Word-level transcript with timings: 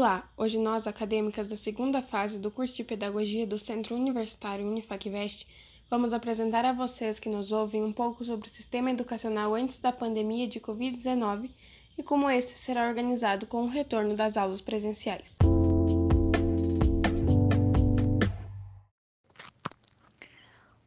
Olá! 0.00 0.26
Hoje 0.34 0.58
nós, 0.58 0.86
acadêmicas 0.86 1.48
da 1.48 1.58
segunda 1.58 2.00
fase 2.00 2.38
do 2.38 2.50
curso 2.50 2.74
de 2.74 2.82
Pedagogia 2.82 3.46
do 3.46 3.58
Centro 3.58 3.94
Universitário 3.94 4.66
Unifacvest, 4.66 5.46
vamos 5.90 6.14
apresentar 6.14 6.64
a 6.64 6.72
vocês 6.72 7.20
que 7.20 7.28
nos 7.28 7.52
ouvem 7.52 7.82
um 7.82 7.92
pouco 7.92 8.24
sobre 8.24 8.48
o 8.48 8.50
sistema 8.50 8.90
educacional 8.90 9.54
antes 9.54 9.78
da 9.78 9.92
pandemia 9.92 10.48
de 10.48 10.58
Covid-19 10.58 11.50
e 11.98 12.02
como 12.02 12.30
esse 12.30 12.56
será 12.56 12.88
organizado 12.88 13.46
com 13.46 13.64
o 13.64 13.68
retorno 13.68 14.16
das 14.16 14.38
aulas 14.38 14.62
presenciais. 14.62 15.36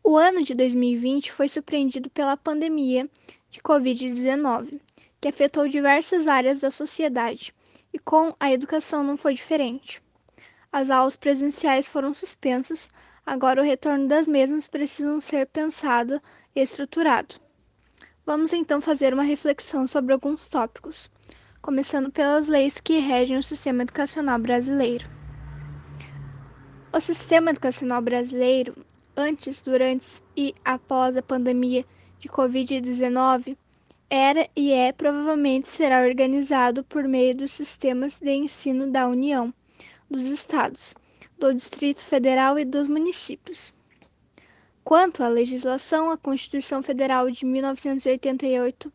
O 0.04 0.18
ano 0.18 0.44
de 0.44 0.56
2020 0.56 1.32
foi 1.32 1.48
surpreendido 1.48 2.10
pela 2.10 2.36
pandemia 2.36 3.08
de 3.52 3.62
Covid-19, 3.62 4.82
que 5.22 5.28
afetou 5.28 5.68
diversas 5.68 6.26
áreas 6.26 6.62
da 6.62 6.72
sociedade 6.72 7.54
e 7.94 8.00
com 8.00 8.34
a 8.40 8.52
educação 8.52 9.04
não 9.04 9.16
foi 9.16 9.36
diferente. 9.36 10.02
As 10.72 10.90
aulas 10.90 11.16
presenciais 11.16 11.88
foram 11.88 12.14
suspensas, 12.14 12.90
agora 13.24 13.62
o 13.62 13.64
retorno 13.64 14.08
das 14.08 14.28
mesmas 14.28 14.68
precisa 14.68 15.22
ser 15.22 15.46
pensado 15.46 16.20
e 16.56 16.62
estruturado. 16.62 17.36
Vamos 18.26 18.54
então 18.54 18.82
fazer 18.82 19.14
uma 19.14 19.24
reflexão 19.24 19.86
sobre 19.86 20.14
alguns 20.14 20.48
tópicos, 20.48 21.12
começando 21.62 22.12
pelas 22.12 22.48
leis 22.48 22.80
que 22.80 22.98
regem 23.00 23.38
o 23.38 23.44
sistema 23.44 23.84
educacional 23.84 24.40
brasileiro. 24.40 25.08
O 26.92 27.00
sistema 27.00 27.52
educacional 27.52 28.02
brasileiro, 28.02 28.76
antes, 29.16 29.62
durante 29.62 30.24
e 30.36 30.56
após 30.66 31.16
a 31.16 31.22
pandemia 31.22 31.86
de 32.20 32.30
Covid-19, 32.30 33.58
era 34.16 34.48
e 34.56 34.72
é 34.72 34.92
provavelmente 34.92 35.68
será 35.68 36.04
organizado 36.04 36.84
por 36.84 37.08
meio 37.08 37.36
dos 37.36 37.50
sistemas 37.50 38.20
de 38.20 38.32
ensino 38.32 38.92
da 38.92 39.08
União, 39.08 39.52
dos 40.08 40.26
estados, 40.26 40.94
do 41.40 41.52
Distrito 41.52 42.06
Federal 42.06 42.60
e 42.60 42.64
dos 42.64 42.88
municípios. 42.88 43.74
Quanto 44.84 45.24
à 45.24 45.28
legislação, 45.28 46.12
a 46.12 46.18
Constituição 46.18 46.84
Federal 46.84 47.32
de 47.32 47.44
1988 47.44 48.94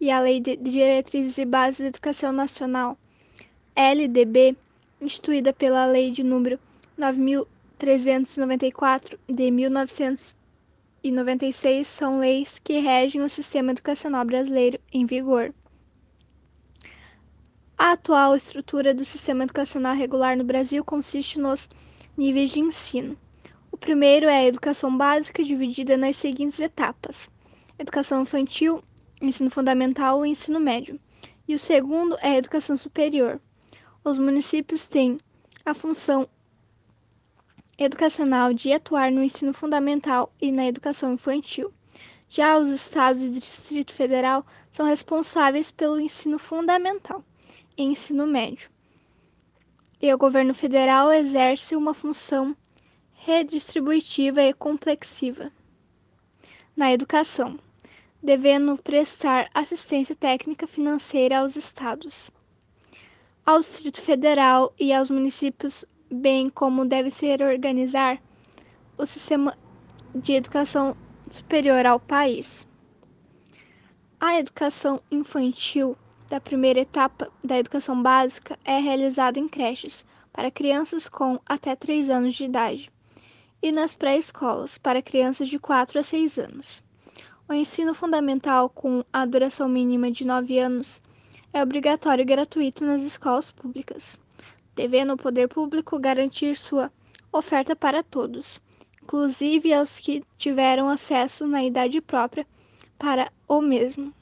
e 0.00 0.08
a 0.08 0.20
Lei 0.20 0.38
de 0.38 0.54
Diretrizes 0.54 1.36
e 1.38 1.44
Bases 1.44 1.80
da 1.80 1.88
Educação 1.88 2.30
Nacional, 2.30 2.96
LDB, 3.74 4.56
instituída 5.00 5.52
pela 5.52 5.84
Lei 5.84 6.12
de 6.12 6.22
número 6.22 6.60
9394 6.96 9.18
de 9.28 9.50
1900 9.50 10.38
e 11.02 11.10
96 11.10 11.88
são 11.88 12.18
leis 12.18 12.58
que 12.58 12.78
regem 12.78 13.22
o 13.22 13.28
sistema 13.28 13.70
educacional 13.70 14.24
brasileiro 14.24 14.78
em 14.92 15.06
vigor. 15.06 15.54
A 17.78 17.92
atual 17.92 18.36
estrutura 18.36 18.92
do 18.92 19.04
sistema 19.04 19.44
educacional 19.44 19.96
regular 19.96 20.36
no 20.36 20.44
Brasil 20.44 20.84
consiste 20.84 21.38
nos 21.38 21.68
níveis 22.16 22.50
de 22.50 22.60
ensino. 22.60 23.16
O 23.72 23.76
primeiro 23.76 24.26
é 24.26 24.40
a 24.40 24.46
educação 24.46 24.94
básica, 24.96 25.42
dividida 25.42 25.96
nas 25.96 26.16
seguintes 26.16 26.60
etapas: 26.60 27.30
educação 27.78 28.20
infantil, 28.20 28.82
ensino 29.22 29.48
fundamental 29.48 30.26
e 30.26 30.30
ensino 30.30 30.60
médio. 30.60 31.00
E 31.48 31.54
o 31.54 31.58
segundo 31.58 32.16
é 32.20 32.32
a 32.32 32.36
educação 32.36 32.76
superior. 32.76 33.40
Os 34.04 34.18
municípios 34.18 34.86
têm 34.86 35.18
a 35.64 35.72
função 35.72 36.28
educacional 37.82 38.52
de 38.52 38.74
atuar 38.74 39.10
no 39.10 39.24
ensino 39.24 39.54
fundamental 39.54 40.30
e 40.38 40.52
na 40.52 40.66
educação 40.66 41.14
infantil. 41.14 41.72
Já 42.28 42.58
os 42.58 42.68
estados 42.68 43.22
e 43.22 43.30
Distrito 43.30 43.94
Federal 43.94 44.44
são 44.70 44.84
responsáveis 44.84 45.70
pelo 45.70 45.98
ensino 45.98 46.38
fundamental 46.38 47.24
e 47.78 47.82
ensino 47.82 48.26
médio. 48.26 48.70
E 50.00 50.12
o 50.12 50.18
governo 50.18 50.52
federal 50.52 51.10
exerce 51.10 51.74
uma 51.74 51.94
função 51.94 52.54
redistributiva 53.14 54.42
e 54.42 54.52
complexiva 54.52 55.50
na 56.76 56.92
educação, 56.92 57.58
devendo 58.22 58.76
prestar 58.76 59.50
assistência 59.54 60.14
técnica 60.14 60.66
financeira 60.66 61.38
aos 61.38 61.56
estados, 61.56 62.30
ao 63.44 63.58
Distrito 63.60 64.02
Federal 64.02 64.72
e 64.78 64.92
aos 64.92 65.10
municípios 65.10 65.84
bem 66.10 66.50
como 66.50 66.84
deve 66.84 67.10
ser 67.10 67.40
organizar 67.40 68.20
o 68.98 69.06
sistema 69.06 69.56
de 70.14 70.32
educação 70.32 70.96
superior 71.30 71.86
ao 71.86 72.00
país. 72.00 72.66
A 74.18 74.38
educação 74.38 75.00
infantil 75.10 75.96
da 76.28 76.40
primeira 76.40 76.80
etapa 76.80 77.30
da 77.42 77.58
educação 77.58 78.02
básica 78.02 78.58
é 78.64 78.78
realizada 78.78 79.38
em 79.38 79.48
creches 79.48 80.04
para 80.32 80.50
crianças 80.50 81.08
com 81.08 81.38
até 81.46 81.76
3 81.76 82.10
anos 82.10 82.34
de 82.34 82.44
idade 82.44 82.90
e 83.62 83.70
nas 83.70 83.94
pré-escolas 83.94 84.78
para 84.78 85.02
crianças 85.02 85.48
de 85.48 85.58
4 85.58 86.00
a 86.00 86.02
6 86.02 86.38
anos. 86.38 86.84
O 87.48 87.54
ensino 87.54 87.94
fundamental 87.94 88.68
com 88.68 89.04
a 89.12 89.24
duração 89.24 89.68
mínima 89.68 90.10
de 90.10 90.24
9 90.24 90.58
anos 90.58 91.00
é 91.52 91.62
obrigatório 91.62 92.22
e 92.22 92.24
gratuito 92.24 92.84
nas 92.84 93.02
escolas 93.02 93.50
públicas 93.50 94.18
devendo 94.74 95.14
o 95.14 95.16
poder 95.16 95.48
público 95.48 95.98
garantir 95.98 96.56
sua 96.56 96.92
oferta 97.32 97.74
para 97.76 98.02
todos, 98.02 98.60
inclusive 99.02 99.72
aos 99.72 99.98
que 99.98 100.22
tiveram 100.36 100.88
acesso 100.88 101.46
na 101.46 101.62
idade 101.62 102.00
própria 102.00 102.46
para 102.98 103.30
o 103.48 103.60
mesmo. 103.60 104.12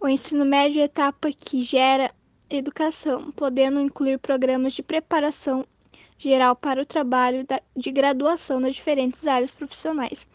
O 0.00 0.08
ensino 0.08 0.44
médio 0.44 0.80
é 0.80 0.84
etapa 0.84 1.30
que 1.30 1.62
gera 1.62 2.12
educação, 2.50 3.30
podendo 3.32 3.80
incluir 3.80 4.18
programas 4.18 4.72
de 4.72 4.82
preparação 4.82 5.64
geral 6.18 6.54
para 6.54 6.82
o 6.82 6.86
trabalho 6.86 7.46
de 7.76 7.90
graduação 7.90 8.60
nas 8.60 8.76
diferentes 8.76 9.26
áreas 9.26 9.50
profissionais, 9.50 10.26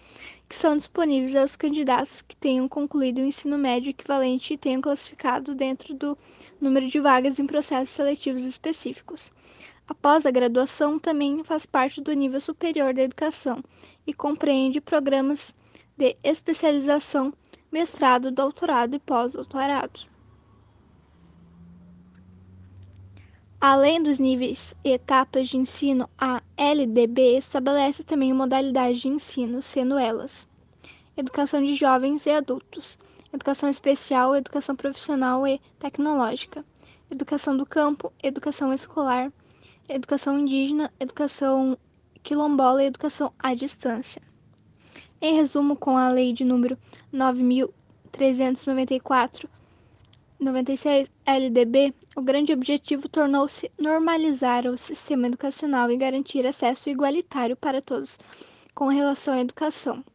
que 0.47 0.55
são 0.55 0.77
disponíveis 0.77 1.35
aos 1.35 1.55
candidatos 1.55 2.21
que 2.21 2.35
tenham 2.35 2.67
concluído 2.67 3.19
o 3.19 3.25
ensino 3.25 3.57
médio 3.57 3.89
equivalente 3.89 4.53
e 4.53 4.57
tenham 4.57 4.81
classificado 4.81 5.53
dentro 5.53 5.93
do 5.93 6.17
número 6.59 6.87
de 6.87 6.99
vagas 6.99 7.39
em 7.39 7.45
processos 7.45 7.89
seletivos 7.89 8.45
específicos. 8.45 9.31
Após 9.87 10.25
a 10.25 10.31
graduação, 10.31 10.99
também 10.99 11.43
faz 11.43 11.65
parte 11.65 12.01
do 12.01 12.13
nível 12.13 12.39
superior 12.39 12.93
da 12.93 13.03
educação 13.03 13.63
e 14.05 14.13
compreende 14.13 14.81
programas 14.81 15.53
de 15.97 16.15
especialização, 16.23 17.33
mestrado, 17.71 18.31
doutorado 18.31 18.95
e 18.95 18.99
pós-doutorado. 18.99 20.16
Além 23.69 24.01
dos 24.01 24.17
níveis 24.17 24.73
e 24.81 24.91
etapas 24.91 25.49
de 25.49 25.57
ensino, 25.57 26.09
a 26.17 26.41
LDB 26.55 27.37
estabelece 27.37 28.01
também 28.01 28.31
modalidades 28.31 29.01
de 29.01 29.09
ensino, 29.09 29.61
sendo 29.61 29.97
elas: 29.97 30.47
educação 31.17 31.61
de 31.61 31.75
jovens 31.75 32.25
e 32.25 32.29
adultos, 32.29 32.97
educação 33.33 33.67
especial, 33.67 34.37
educação 34.37 34.73
profissional 34.73 35.45
e 35.45 35.59
tecnológica, 35.79 36.63
educação 37.11 37.57
do 37.57 37.65
campo, 37.65 38.13
educação 38.23 38.73
escolar, 38.73 39.33
educação 39.89 40.39
indígena, 40.39 40.89
educação 40.97 41.77
quilombola 42.23 42.83
e 42.83 42.87
educação 42.87 43.33
à 43.37 43.53
distância. 43.53 44.21
Em 45.19 45.35
resumo, 45.35 45.75
com 45.75 45.97
a 45.97 46.07
lei 46.07 46.31
de 46.31 46.45
número 46.45 46.77
9394 47.11 49.56
96 50.39 51.09
LDB, 51.25 51.95
o 52.15 52.21
grande 52.21 52.53
objetivo 52.53 53.09
tornou-se 53.09 53.71
normalizar 53.79 54.67
o 54.67 54.77
sistema 54.77 55.25
educacional 55.25 55.89
e 55.89 55.97
garantir 55.97 56.45
acesso 56.45 56.91
igualitário 56.91 57.55
para 57.55 57.81
todos 57.81 58.19
com 58.75 58.87
relação 58.87 59.33
à 59.33 59.41
educação. 59.41 60.05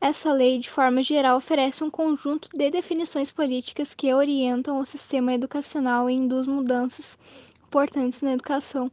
Essa 0.00 0.32
lei, 0.32 0.60
de 0.60 0.70
forma 0.70 1.02
geral, 1.02 1.36
oferece 1.36 1.82
um 1.82 1.90
conjunto 1.90 2.48
de 2.56 2.70
definições 2.70 3.32
políticas 3.32 3.92
que 3.92 4.14
orientam 4.14 4.78
o 4.78 4.86
sistema 4.86 5.34
educacional 5.34 6.08
e 6.08 6.14
induz 6.14 6.46
mudanças 6.46 7.18
importantes 7.66 8.22
na 8.22 8.34
educação 8.34 8.88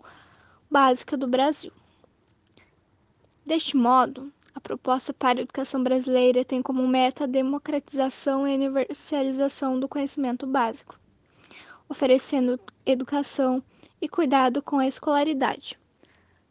básica 0.72 1.16
do 1.16 1.28
Brasil. 1.28 1.72
Deste 3.46 3.78
modo, 3.78 4.34
a 4.54 4.60
proposta 4.60 5.14
para 5.14 5.40
a 5.40 5.42
educação 5.42 5.84
brasileira 5.84 6.44
tem 6.44 6.62
como 6.62 6.88
meta 6.88 7.24
a 7.24 7.28
democratização 7.28 8.48
e 8.48 8.54
universalização 8.56 9.80
do 9.80 9.88
conhecimento 9.88 10.46
básico, 10.46 11.00
oferecendo 11.88 12.60
educação 12.86 13.64
e 14.02 14.10
cuidado 14.10 14.62
com 14.62 14.80
a 14.80 14.88
escolaridade, 14.88 15.80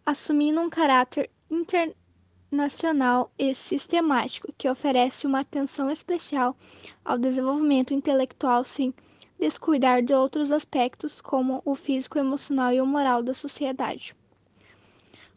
assumindo 0.06 0.60
um 0.60 0.70
caráter 0.70 1.28
internacional 1.50 3.30
e 3.38 3.54
sistemático 3.54 4.52
que 4.56 4.68
oferece 4.68 5.26
uma 5.26 5.40
atenção 5.40 5.90
especial 5.90 6.56
ao 7.04 7.18
desenvolvimento 7.18 7.92
intelectual 7.92 8.64
sem 8.64 8.94
descuidar 9.38 10.02
de 10.02 10.12
outros 10.12 10.52
aspectos 10.52 11.20
como 11.20 11.62
o 11.64 11.74
físico, 11.74 12.18
emocional 12.18 12.72
e 12.72 12.80
o 12.80 12.86
moral 12.86 13.22
da 13.22 13.34
sociedade. 13.34 14.14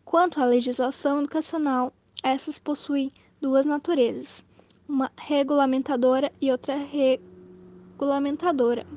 Quanto 0.04 0.42
à 0.42 0.46
legislação 0.46 1.20
educacional, 1.20 1.92
essas 2.24 2.58
possuem 2.58 3.12
duas 3.42 3.66
naturezas, 3.66 4.46
uma 4.88 5.12
regulamentadora 5.18 6.32
e 6.40 6.50
outra 6.50 6.76
regulamentadora. 6.76 8.88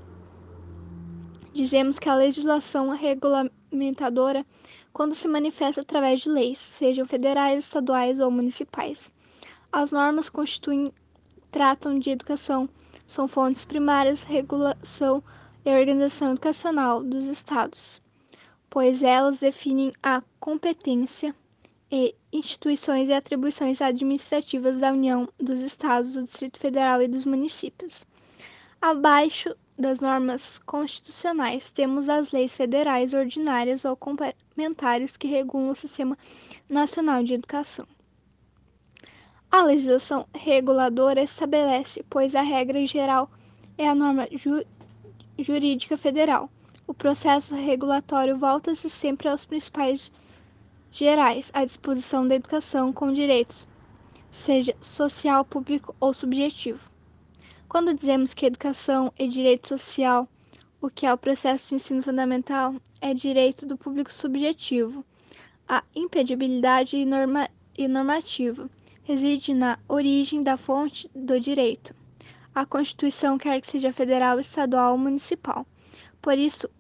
dizemos 1.53 1.99
que 1.99 2.09
a 2.09 2.15
legislação 2.15 2.91
regulamentadora 2.91 4.47
quando 4.93 5.15
se 5.15 5.27
manifesta 5.29 5.83
através 5.83 6.23
de 6.23 6.31
leis, 6.31 6.59
sejam 6.59 7.05
federais, 7.05 7.65
estaduais 7.65 8.19
ou 8.19 8.31
municipais. 8.31 9.13
As 9.71 9.91
normas 9.91 10.31
constituem, 10.31 10.91
tratam 11.51 11.99
de 11.99 12.09
educação, 12.09 12.67
são 13.07 13.29
fontes 13.29 13.67
primárias, 13.67 14.23
regulação 14.23 15.23
e 15.65 15.71
organização 15.71 16.31
educacional 16.31 17.03
dos 17.03 17.27
estados, 17.27 18.01
pois 18.71 19.03
elas 19.03 19.39
definem 19.39 19.93
a 20.03 20.23
competência 20.41 21.35
e 21.91 22.15
instituições 22.33 23.09
e 23.09 23.13
atribuições 23.13 23.81
administrativas 23.81 24.79
da 24.79 24.93
União, 24.93 25.29
dos 25.39 25.61
estados, 25.61 26.13
do 26.13 26.25
Distrito 26.25 26.59
Federal 26.59 27.01
e 27.01 27.09
dos 27.09 27.25
municípios. 27.25 28.05
Abaixo 28.81 29.55
das 29.79 30.01
normas 30.01 30.59
constitucionais, 30.59 31.71
temos 31.71 32.09
as 32.09 32.33
leis 32.33 32.53
federais 32.55 33.13
ordinárias 33.13 33.85
ou 33.85 33.97
complementares 33.97 35.17
que 35.17 35.29
regulam 35.29 35.71
o 35.71 35.75
Sistema 35.75 36.17
Nacional 36.69 37.23
de 37.23 37.35
Educação. 37.35 37.87
A 39.51 39.63
legislação 39.63 40.27
reguladora 40.35 41.23
estabelece, 41.23 42.05
pois 42.11 42.35
a 42.35 42.43
regra 42.43 42.85
geral 42.85 43.31
é 43.79 43.89
a 43.89 43.95
norma 43.95 44.29
ju 44.33 44.65
jurídica 45.39 45.97
federal. 45.97 46.51
O 46.87 46.95
processo 46.95 47.55
regulatório 47.55 48.39
volta-se 48.39 48.89
sempre 48.89 49.29
aos 49.29 49.45
principais 49.45 50.11
gerais 50.97 51.51
à 51.53 51.63
disposição 51.63 52.27
da 52.27 52.37
educação 52.37 52.91
com 52.91 53.13
direitos, 53.13 53.69
seja 54.31 54.75
social, 54.81 55.45
público 55.45 55.95
ou 56.01 56.15
subjetivo. 56.15 56.91
Quando 57.69 57.93
dizemos 57.93 58.33
que 58.33 58.47
educação 58.47 59.13
é 59.19 59.27
direito 59.27 59.69
social, 59.69 60.27
o 60.81 60.89
que 60.89 61.05
é 61.05 61.13
o 61.13 61.19
processo 61.19 61.69
de 61.69 61.75
ensino 61.75 62.03
fundamental 62.03 62.75
é 62.99 63.13
direito 63.13 63.67
do 63.67 63.77
público 63.77 64.11
subjetivo. 64.11 65.05
A 65.69 65.83
impedibilidade 65.95 67.05
norma 67.05 67.47
e 67.77 67.87
normativa 67.87 68.71
reside 69.05 69.53
na 69.53 69.79
origem 69.87 70.43
da 70.43 70.57
fonte 70.57 71.11
do 71.15 71.39
direito. 71.39 71.95
A 72.55 72.65
Constituição 72.65 73.37
quer 73.37 73.61
que 73.61 73.69
seja 73.69 73.93
federal, 73.93 74.41
estadual 74.41 74.93
ou 74.93 74.99
municipal. 74.99 75.67
Por 76.23 76.39
isso, 76.39 76.71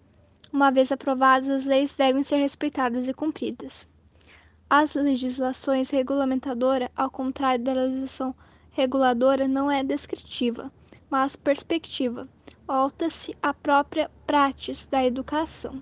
uma 0.51 0.71
vez 0.71 0.91
aprovadas, 0.91 1.51
as 1.51 1.67
leis 1.67 1.93
devem 1.93 2.23
ser 2.23 2.37
respeitadas 2.37 3.09
e 3.09 3.13
cumpridas. 3.13 3.87
As 4.69 4.95
legislações 4.95 5.91
regulamentadoras, 5.91 6.89
ao 6.97 7.09
contrário 7.09 7.65
da 7.65 7.73
legislação 7.73 8.35
reguladora, 8.73 9.47
não 9.47 9.71
é 9.71 9.85
descritiva, 9.85 10.73
mas 11.09 11.37
perspectiva. 11.37 12.29
Volta-se 12.67 13.33
à 13.41 13.55
própria 13.55 14.11
prática 14.27 14.77
da 14.91 15.05
educação. 15.05 15.81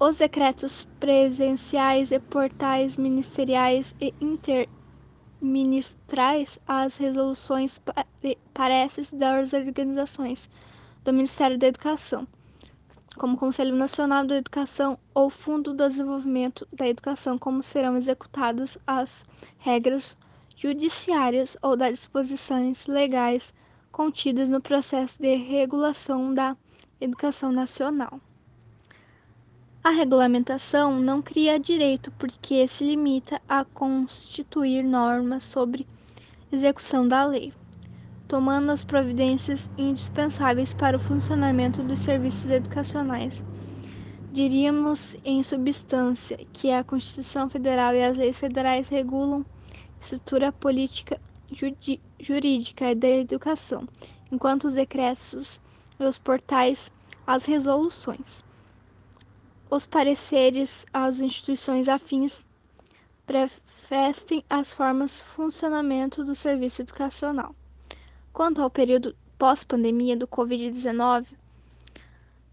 Os 0.00 0.16
decretos 0.16 0.88
presenciais 0.98 2.10
e 2.10 2.18
portais 2.18 2.96
ministeriais 2.96 3.94
e 4.00 4.12
interministrais, 4.20 6.58
as 6.66 6.96
resoluções 6.96 7.80
pareces 8.52 9.12
das 9.12 9.52
organizações 9.52 10.50
do 11.04 11.12
Ministério 11.12 11.56
da 11.56 11.68
Educação, 11.68 12.26
como 13.16 13.36
Conselho 13.36 13.74
Nacional 13.74 14.26
da 14.26 14.36
Educação 14.36 14.98
ou 15.14 15.30
Fundo 15.30 15.72
do 15.72 15.88
Desenvolvimento 15.88 16.66
da 16.72 16.86
Educação, 16.86 17.38
como 17.38 17.62
serão 17.62 17.96
executadas 17.96 18.76
as 18.86 19.24
regras 19.58 20.16
judiciárias 20.56 21.56
ou 21.62 21.76
das 21.76 21.92
disposições 21.92 22.86
legais 22.86 23.52
contidas 23.90 24.48
no 24.48 24.60
processo 24.60 25.20
de 25.20 25.34
regulação 25.34 26.34
da 26.34 26.56
educação 27.00 27.50
nacional. 27.50 28.20
A 29.82 29.90
regulamentação 29.90 31.00
não 31.00 31.22
cria 31.22 31.58
direito 31.58 32.10
porque 32.18 32.66
se 32.68 32.84
limita 32.84 33.40
a 33.48 33.64
constituir 33.64 34.82
normas 34.82 35.44
sobre 35.44 35.86
execução 36.52 37.06
da 37.06 37.24
lei 37.24 37.52
tomando 38.28 38.70
as 38.72 38.82
providências 38.82 39.70
indispensáveis 39.78 40.74
para 40.74 40.96
o 40.96 41.00
funcionamento 41.00 41.82
dos 41.82 42.00
serviços 42.00 42.50
educacionais. 42.50 43.44
Diríamos, 44.32 45.16
em 45.24 45.42
substância, 45.42 46.36
que 46.52 46.70
a 46.70 46.84
Constituição 46.84 47.48
Federal 47.48 47.94
e 47.94 48.02
as 48.02 48.18
leis 48.18 48.38
federais 48.38 48.88
regulam 48.88 49.46
a 49.70 50.00
estrutura 50.00 50.52
política 50.52 51.20
jurídica 52.20 52.94
da 52.94 53.08
educação, 53.08 53.88
enquanto 54.30 54.64
os 54.64 54.74
decretos 54.74 55.60
os 55.98 56.18
portais 56.18 56.90
as 57.26 57.46
resoluções. 57.46 58.44
Os 59.70 59.86
pareceres 59.86 60.84
às 60.92 61.20
instituições 61.20 61.88
afins 61.88 62.46
prefestem 63.26 64.44
as 64.48 64.72
formas 64.72 65.16
de 65.16 65.22
funcionamento 65.22 66.24
do 66.24 66.34
serviço 66.34 66.82
educacional. 66.82 67.54
Quanto 68.36 68.60
ao 68.60 68.68
período 68.68 69.16
pós-pandemia 69.38 70.14
do 70.14 70.28
Covid-19, 70.28 71.28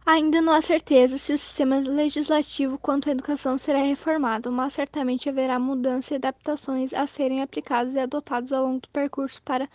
ainda 0.06 0.42
não 0.42 0.54
há 0.54 0.62
certeza 0.62 1.18
se 1.18 1.34
o 1.34 1.38
sistema 1.38 1.78
legislativo 1.78 2.78
quanto 2.78 3.10
à 3.10 3.12
educação 3.12 3.58
será 3.58 3.80
reformado, 3.80 4.50
mas 4.50 4.76
certamente 4.76 5.28
haverá 5.28 5.60
mudanças 5.60 6.12
e 6.12 6.16
adaptações 6.16 6.94
a 6.94 7.06
serem 7.06 7.42
aplicadas 7.42 7.96
e 7.96 8.00
adotadas 8.00 8.54
ao 8.54 8.64
longo 8.64 8.80
do 8.80 8.88
percurso 8.88 9.42
para 9.42 9.70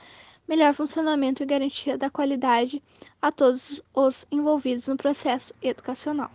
melhor 0.48 0.72
funcionamento 0.72 1.42
e 1.42 1.46
garantia 1.46 1.98
da 1.98 2.08
qualidade 2.08 2.82
a 3.20 3.30
todos 3.30 3.82
os 3.92 4.24
envolvidos 4.32 4.88
no 4.88 4.96
processo 4.96 5.52
educacional. 5.60 6.30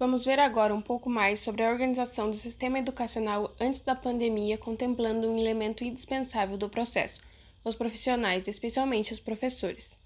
Vamos 0.00 0.24
ver 0.24 0.40
agora 0.40 0.74
um 0.74 0.80
pouco 0.80 1.10
mais 1.10 1.40
sobre 1.40 1.62
a 1.62 1.70
organização 1.70 2.30
do 2.30 2.36
sistema 2.36 2.78
educacional 2.78 3.54
antes 3.60 3.80
da 3.80 3.94
pandemia, 3.94 4.56
contemplando 4.56 5.28
um 5.28 5.38
elemento 5.38 5.84
indispensável 5.84 6.56
do 6.56 6.70
processo: 6.70 7.20
os 7.62 7.74
profissionais, 7.74 8.48
especialmente 8.48 9.12
os 9.12 9.20
professores. 9.20 9.98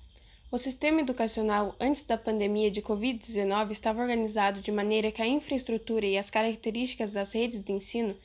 O 0.50 0.58
sistema 0.58 1.00
educacional 1.00 1.76
antes 1.79 2.02
da 2.02 2.19
pandemia 2.19 2.73
de 2.73 2.82
Covid-19 2.82 3.70
estava 3.70 4.02
organizado 4.02 4.61
de 4.61 4.73
maneira 4.73 5.12
que 5.12 5.23
a 5.23 5.29
infraestrutura 5.29 6.05
e 6.05 6.19
as 6.19 6.29
características 6.29 7.12
das 7.12 7.32
redes 7.32 7.62
de 7.62 7.70
ensino, 7.73 8.17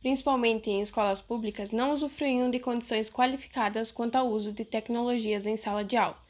principalmente 0.00 0.70
em 0.70 0.80
escolas 0.80 1.20
públicas, 1.20 1.72
não 1.72 1.92
usufruíam 1.92 2.48
de 2.52 2.60
condições 2.60 3.10
qualificadas 3.10 3.90
quanto 3.90 4.14
ao 4.14 4.28
uso 4.28 4.52
de 4.52 4.64
tecnologias 4.64 5.44
em 5.44 5.56
sala 5.56 5.82
de 5.82 5.96
aula, 5.96 6.22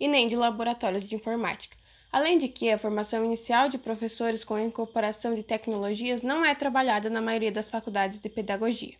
e 0.00 0.08
nem 0.08 0.26
de 0.26 0.36
laboratórios 0.36 1.04
de 1.04 1.14
informática. 1.14 1.77
Além 2.10 2.38
de 2.38 2.48
que 2.48 2.70
a 2.70 2.78
formação 2.78 3.24
inicial 3.24 3.68
de 3.68 3.76
professores 3.76 4.42
com 4.42 4.58
incorporação 4.58 5.34
de 5.34 5.42
tecnologias 5.42 6.22
não 6.22 6.44
é 6.44 6.54
trabalhada 6.54 7.10
na 7.10 7.20
maioria 7.20 7.52
das 7.52 7.68
faculdades 7.68 8.18
de 8.18 8.28
pedagogia. 8.30 8.94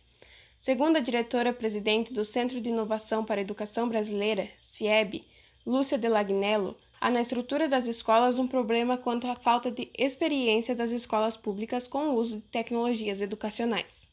Segundo 0.59 0.97
a 0.97 0.99
diretora-presidente 0.99 2.13
do 2.13 2.23
Centro 2.23 2.61
de 2.61 2.69
Inovação 2.69 3.25
para 3.25 3.39
a 3.39 3.41
Educação 3.41 3.89
Brasileira, 3.89 4.47
CIEB, 4.59 5.25
Lúcia 5.65 5.97
Delagnello, 5.97 6.77
há 7.01 7.09
na 7.09 7.21
estrutura 7.21 7.67
das 7.67 7.87
escolas 7.87 8.37
um 8.37 8.47
problema 8.47 8.97
quanto 8.97 9.25
à 9.27 9.35
falta 9.35 9.71
de 9.71 9.89
experiência 9.97 10.75
das 10.75 10.91
escolas 10.91 11.35
públicas 11.35 11.87
com 11.87 12.09
o 12.09 12.15
uso 12.15 12.35
de 12.35 12.41
tecnologias 12.43 13.21
educacionais. 13.21 14.07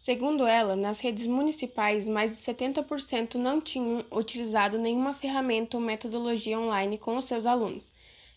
Segundo 0.00 0.46
ela, 0.46 0.76
nas 0.76 1.00
redes 1.00 1.26
municipais, 1.26 2.06
mais 2.06 2.30
de 2.30 2.36
70% 2.36 3.34
não 3.34 3.60
tinham 3.60 4.04
utilizado 4.12 4.78
nenhuma 4.78 5.12
ferramenta 5.12 5.76
ou 5.76 5.82
metodologia 5.82 6.58
online 6.58 6.96
com 6.96 7.18
os 7.18 7.24
seus 7.24 7.44
alunos, 7.44 7.90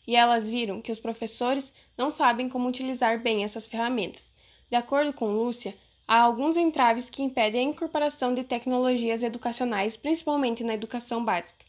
e 0.08 0.16
elas 0.16 0.50
viram 0.50 0.82
que 0.82 0.92
os 0.92 1.00
professores 1.00 1.72
não 1.96 2.10
sabem 2.10 2.50
como 2.50 2.68
utilizar 2.68 3.22
bem 3.22 3.44
essas 3.44 3.68
ferramentas. 3.68 4.34
De 4.72 4.76
acordo 4.76 5.14
com 5.14 5.34
Lúcia, 5.34 5.78
há 6.08 6.22
alguns 6.22 6.58
entraves 6.58 7.12
que 7.12 7.22
impedem 7.22 7.68
a 7.68 7.70
incorporação 7.70 8.34
de 8.34 8.44
tecnologias 8.44 9.22
educacionais, 9.22 9.96
principalmente 9.96 10.64
na 10.64 10.74
educação 10.74 11.24
básica. 11.24 11.64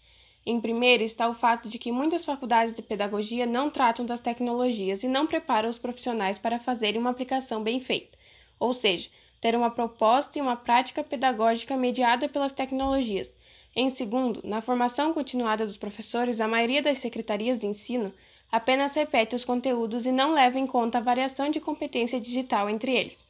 Em 0.45 0.59
primeiro 0.59 1.05
está 1.05 1.29
o 1.29 1.35
fato 1.35 1.69
de 1.69 1.79
que 1.79 1.93
muitas 1.93 2.25
faculdades 2.25 2.73
de 2.73 2.81
pedagogia 2.81 3.45
não 3.45 3.69
tratam 3.69 4.07
das 4.07 4.23
tecnologias 4.23 5.05
e 5.05 5.07
não 5.07 5.27
preparam 5.27 5.69
os 5.69 5.79
profissionais 5.79 6.39
para 6.39 6.59
fazerem 6.59 6.99
uma 6.99 7.11
aplicação 7.11 7.63
bem 7.63 7.79
feita. 7.79 8.19
Ou 8.59 8.73
seja, 8.73 9.11
ter 9.43 9.57
uma 9.57 9.71
proposta 9.71 10.39
e 10.39 10.41
uma 10.41 10.55
prática 10.55 11.03
pedagógica 11.03 11.77
mediada 11.77 12.29
pelas 12.29 12.53
tecnologias. 12.53 13.35
Em 13.75 13.91
segundo, 13.91 14.41
na 14.45 14.63
formação 14.63 15.13
continuada 15.13 15.67
dos 15.67 15.77
professores, 15.77 16.41
a 16.41 16.47
maioria 16.47 16.81
das 16.81 16.99
secretarias 16.99 17.59
de 17.59 17.67
ensino 17.67 18.15
apenas 18.53 18.95
repete 18.95 19.35
os 19.35 19.45
conteúdos 19.45 20.07
e 20.07 20.13
não 20.13 20.33
leva 20.33 20.61
em 20.61 20.67
conta 20.67 20.99
a 20.99 21.01
variação 21.01 21.51
de 21.51 21.59
competência 21.59 22.21
digital 22.21 22.71
entre 22.71 22.95
eles. 22.95 23.25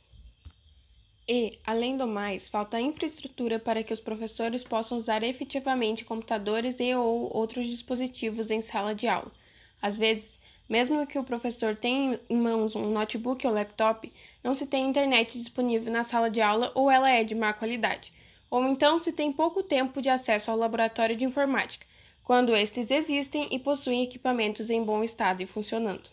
E, 1.26 1.59
além 1.64 1.97
do 1.97 2.07
mais, 2.07 2.50
falta 2.50 2.78
infraestrutura 2.78 3.59
para 3.59 3.83
que 3.83 3.92
os 3.92 4.00
professores 4.00 4.62
possam 4.62 4.99
usar 4.99 5.23
efetivamente 5.23 6.04
computadores 6.04 6.78
e 6.78 6.95
ou 6.95 7.35
outros 7.35 7.64
dispositivos 7.64 8.50
em 8.50 8.61
sala 8.61 8.95
de 8.95 9.09
aula. 9.09 9.33
Às 9.81 9.95
vezes, 9.95 10.38
mesmo 10.73 11.07
que 11.07 11.19
o 11.19 11.23
professor 11.23 11.76
tenha 11.76 12.19
em 12.31 12.37
mãos 12.38 12.75
um 12.75 12.91
notebook 12.91 13.47
ou 13.47 13.52
laptop, 13.52 14.11
não 14.43 14.55
se 14.55 14.67
tem 14.67 14.88
internet 14.88 15.38
disponível 15.38 15.93
na 15.93 16.02
sala 16.02 16.31
de 16.31 16.41
aula 16.41 16.73
ou 16.75 16.91
ela 16.91 17.11
é 17.11 17.23
de 17.23 17.35
má 17.35 17.52
qualidade. 17.52 18.11
ou 18.50 18.64
então 18.67 18.99
se 18.99 19.12
tem 19.12 19.31
pouco 19.31 19.62
tempo 19.62 20.00
de 20.00 20.09
acesso 20.09 20.50
ao 20.50 20.57
laboratório 20.57 21.14
de 21.14 21.26
informática, 21.26 21.87
quando 22.25 22.57
estes 22.57 22.91
existem 22.91 23.49
e 23.50 23.59
possuem 23.59 24.02
equipamentos 24.02 24.71
em 24.71 24.83
bom 24.83 25.05
estado 25.05 25.43
e 25.43 25.47
funcionando. 25.47 26.09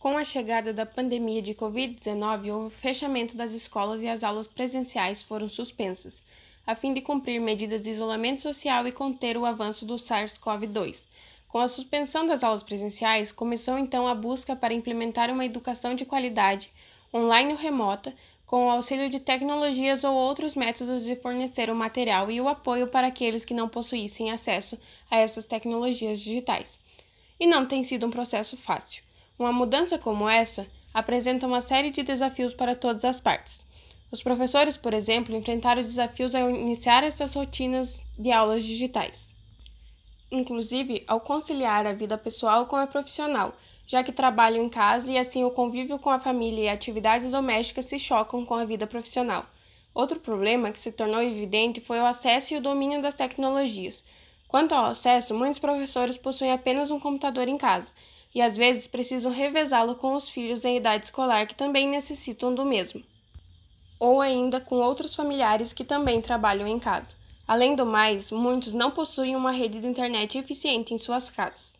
Com 0.00 0.16
a 0.16 0.24
chegada 0.24 0.72
da 0.72 0.84
pandemia 0.84 1.40
de 1.40 1.54
Covid-19, 1.54 2.52
houve 2.52 2.66
o 2.66 2.70
fechamento 2.70 3.36
das 3.36 3.52
escolas 3.52 4.02
e 4.02 4.08
as 4.08 4.24
aulas 4.24 4.48
presenciais 4.48 5.22
foram 5.22 5.48
suspensas, 5.48 6.24
a 6.66 6.74
fim 6.74 6.92
de 6.92 7.00
cumprir 7.00 7.40
medidas 7.40 7.84
de 7.84 7.90
isolamento 7.90 8.40
social 8.40 8.84
e 8.88 8.92
conter 8.92 9.36
o 9.36 9.46
avanço 9.46 9.86
do 9.86 9.94
SARS-CoV-2. 9.94 11.06
Com 11.48 11.60
a 11.60 11.66
suspensão 11.66 12.26
das 12.26 12.44
aulas 12.44 12.62
presenciais, 12.62 13.32
começou 13.32 13.78
então 13.78 14.06
a 14.06 14.14
busca 14.14 14.54
para 14.54 14.74
implementar 14.74 15.30
uma 15.30 15.46
educação 15.46 15.94
de 15.94 16.04
qualidade, 16.04 16.70
online 17.12 17.54
ou 17.54 17.58
remota, 17.58 18.14
com 18.44 18.66
o 18.66 18.70
auxílio 18.70 19.08
de 19.08 19.18
tecnologias 19.18 20.04
ou 20.04 20.14
outros 20.14 20.54
métodos 20.54 21.04
de 21.04 21.16
fornecer 21.16 21.70
o 21.70 21.74
material 21.74 22.30
e 22.30 22.38
o 22.38 22.48
apoio 22.48 22.88
para 22.88 23.06
aqueles 23.06 23.46
que 23.46 23.54
não 23.54 23.66
possuíssem 23.66 24.30
acesso 24.30 24.78
a 25.10 25.16
essas 25.16 25.46
tecnologias 25.46 26.20
digitais. 26.20 26.78
E 27.40 27.46
não 27.46 27.64
tem 27.64 27.82
sido 27.82 28.06
um 28.06 28.10
processo 28.10 28.54
fácil. 28.54 29.02
Uma 29.38 29.52
mudança 29.52 29.98
como 29.98 30.28
essa 30.28 30.66
apresenta 30.92 31.46
uma 31.46 31.62
série 31.62 31.90
de 31.90 32.02
desafios 32.02 32.52
para 32.52 32.74
todas 32.74 33.06
as 33.06 33.20
partes. 33.20 33.64
Os 34.10 34.22
professores, 34.22 34.76
por 34.76 34.92
exemplo, 34.92 35.34
enfrentaram 35.34 35.80
desafios 35.80 36.34
ao 36.34 36.50
iniciar 36.50 37.04
essas 37.04 37.32
rotinas 37.34 38.04
de 38.18 38.32
aulas 38.32 38.64
digitais, 38.64 39.34
inclusive 40.30 41.04
ao 41.06 41.20
conciliar 41.20 41.86
a 41.86 41.92
vida 41.92 42.18
pessoal 42.18 42.66
com 42.66 42.76
a 42.76 42.86
profissional, 42.86 43.54
já 43.86 44.02
que 44.02 44.12
trabalham 44.12 44.64
em 44.64 44.68
casa 44.68 45.10
e 45.10 45.18
assim 45.18 45.44
o 45.44 45.50
convívio 45.50 45.98
com 45.98 46.10
a 46.10 46.20
família 46.20 46.64
e 46.64 46.68
atividades 46.68 47.30
domésticas 47.30 47.86
se 47.86 47.98
chocam 47.98 48.44
com 48.44 48.54
a 48.54 48.64
vida 48.64 48.86
profissional. 48.86 49.46
Outro 49.94 50.20
problema 50.20 50.70
que 50.70 50.78
se 50.78 50.92
tornou 50.92 51.22
evidente 51.22 51.80
foi 51.80 51.98
o 51.98 52.06
acesso 52.06 52.54
e 52.54 52.56
o 52.58 52.60
domínio 52.60 53.00
das 53.00 53.14
tecnologias. 53.14 54.04
Quanto 54.46 54.74
ao 54.74 54.86
acesso, 54.86 55.34
muitos 55.34 55.58
professores 55.58 56.16
possuem 56.16 56.52
apenas 56.52 56.90
um 56.90 57.00
computador 57.00 57.48
em 57.48 57.58
casa 57.58 57.92
e 58.34 58.42
às 58.42 58.56
vezes 58.56 58.86
precisam 58.86 59.32
revezá-lo 59.32 59.94
com 59.94 60.14
os 60.14 60.28
filhos 60.28 60.64
em 60.64 60.76
idade 60.76 61.06
escolar 61.06 61.46
que 61.46 61.54
também 61.54 61.88
necessitam 61.88 62.54
do 62.54 62.64
mesmo, 62.64 63.02
ou 63.98 64.20
ainda 64.20 64.60
com 64.60 64.76
outros 64.76 65.14
familiares 65.14 65.72
que 65.72 65.84
também 65.84 66.20
trabalham 66.20 66.66
em 66.66 66.78
casa. 66.78 67.16
Além 67.48 67.74
do 67.74 67.86
mais, 67.86 68.30
muitos 68.30 68.74
não 68.74 68.90
possuem 68.90 69.34
uma 69.34 69.50
rede 69.50 69.80
de 69.80 69.86
internet 69.86 70.36
eficiente 70.36 70.92
em 70.92 70.98
suas 70.98 71.30
casas. 71.30 71.78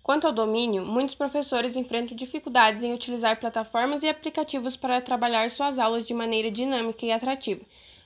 Quanto 0.00 0.28
ao 0.28 0.32
domínio, 0.32 0.86
muitos 0.86 1.16
professores 1.16 1.76
enfrentam 1.76 2.16
dificuldades 2.16 2.84
em 2.84 2.94
utilizar 2.94 3.40
plataformas 3.40 4.04
e 4.04 4.08
aplicativos 4.08 4.76
para 4.76 5.00
trabalhar 5.00 5.50
suas 5.50 5.76
aulas 5.76 6.06
de 6.06 6.14
maneira 6.14 6.52
dinâmica 6.52 7.04
e 7.04 7.10
atrativa, 7.10 7.60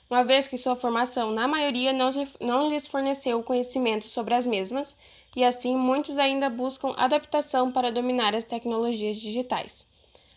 uma 0.08 0.24
vez 0.24 0.48
que 0.48 0.56
sua 0.56 0.74
formação, 0.74 1.32
na 1.32 1.46
maioria, 1.46 1.92
não, 1.92 2.68
lhes 2.70 2.88
forneceu 2.88 3.42
conhecimento 3.42 4.06
sobre 4.08 4.32
as 4.34 4.46
mesmas, 4.46 4.96
e 5.36 5.44
assim 5.44 5.76
muitos 5.76 6.18
ainda 6.18 6.48
buscam 6.48 6.94
adaptação 6.96 7.70
para 7.70 7.92
dominar 7.92 8.34
as 8.34 8.46
tecnologias 8.46 9.16
digitais. 9.16 9.86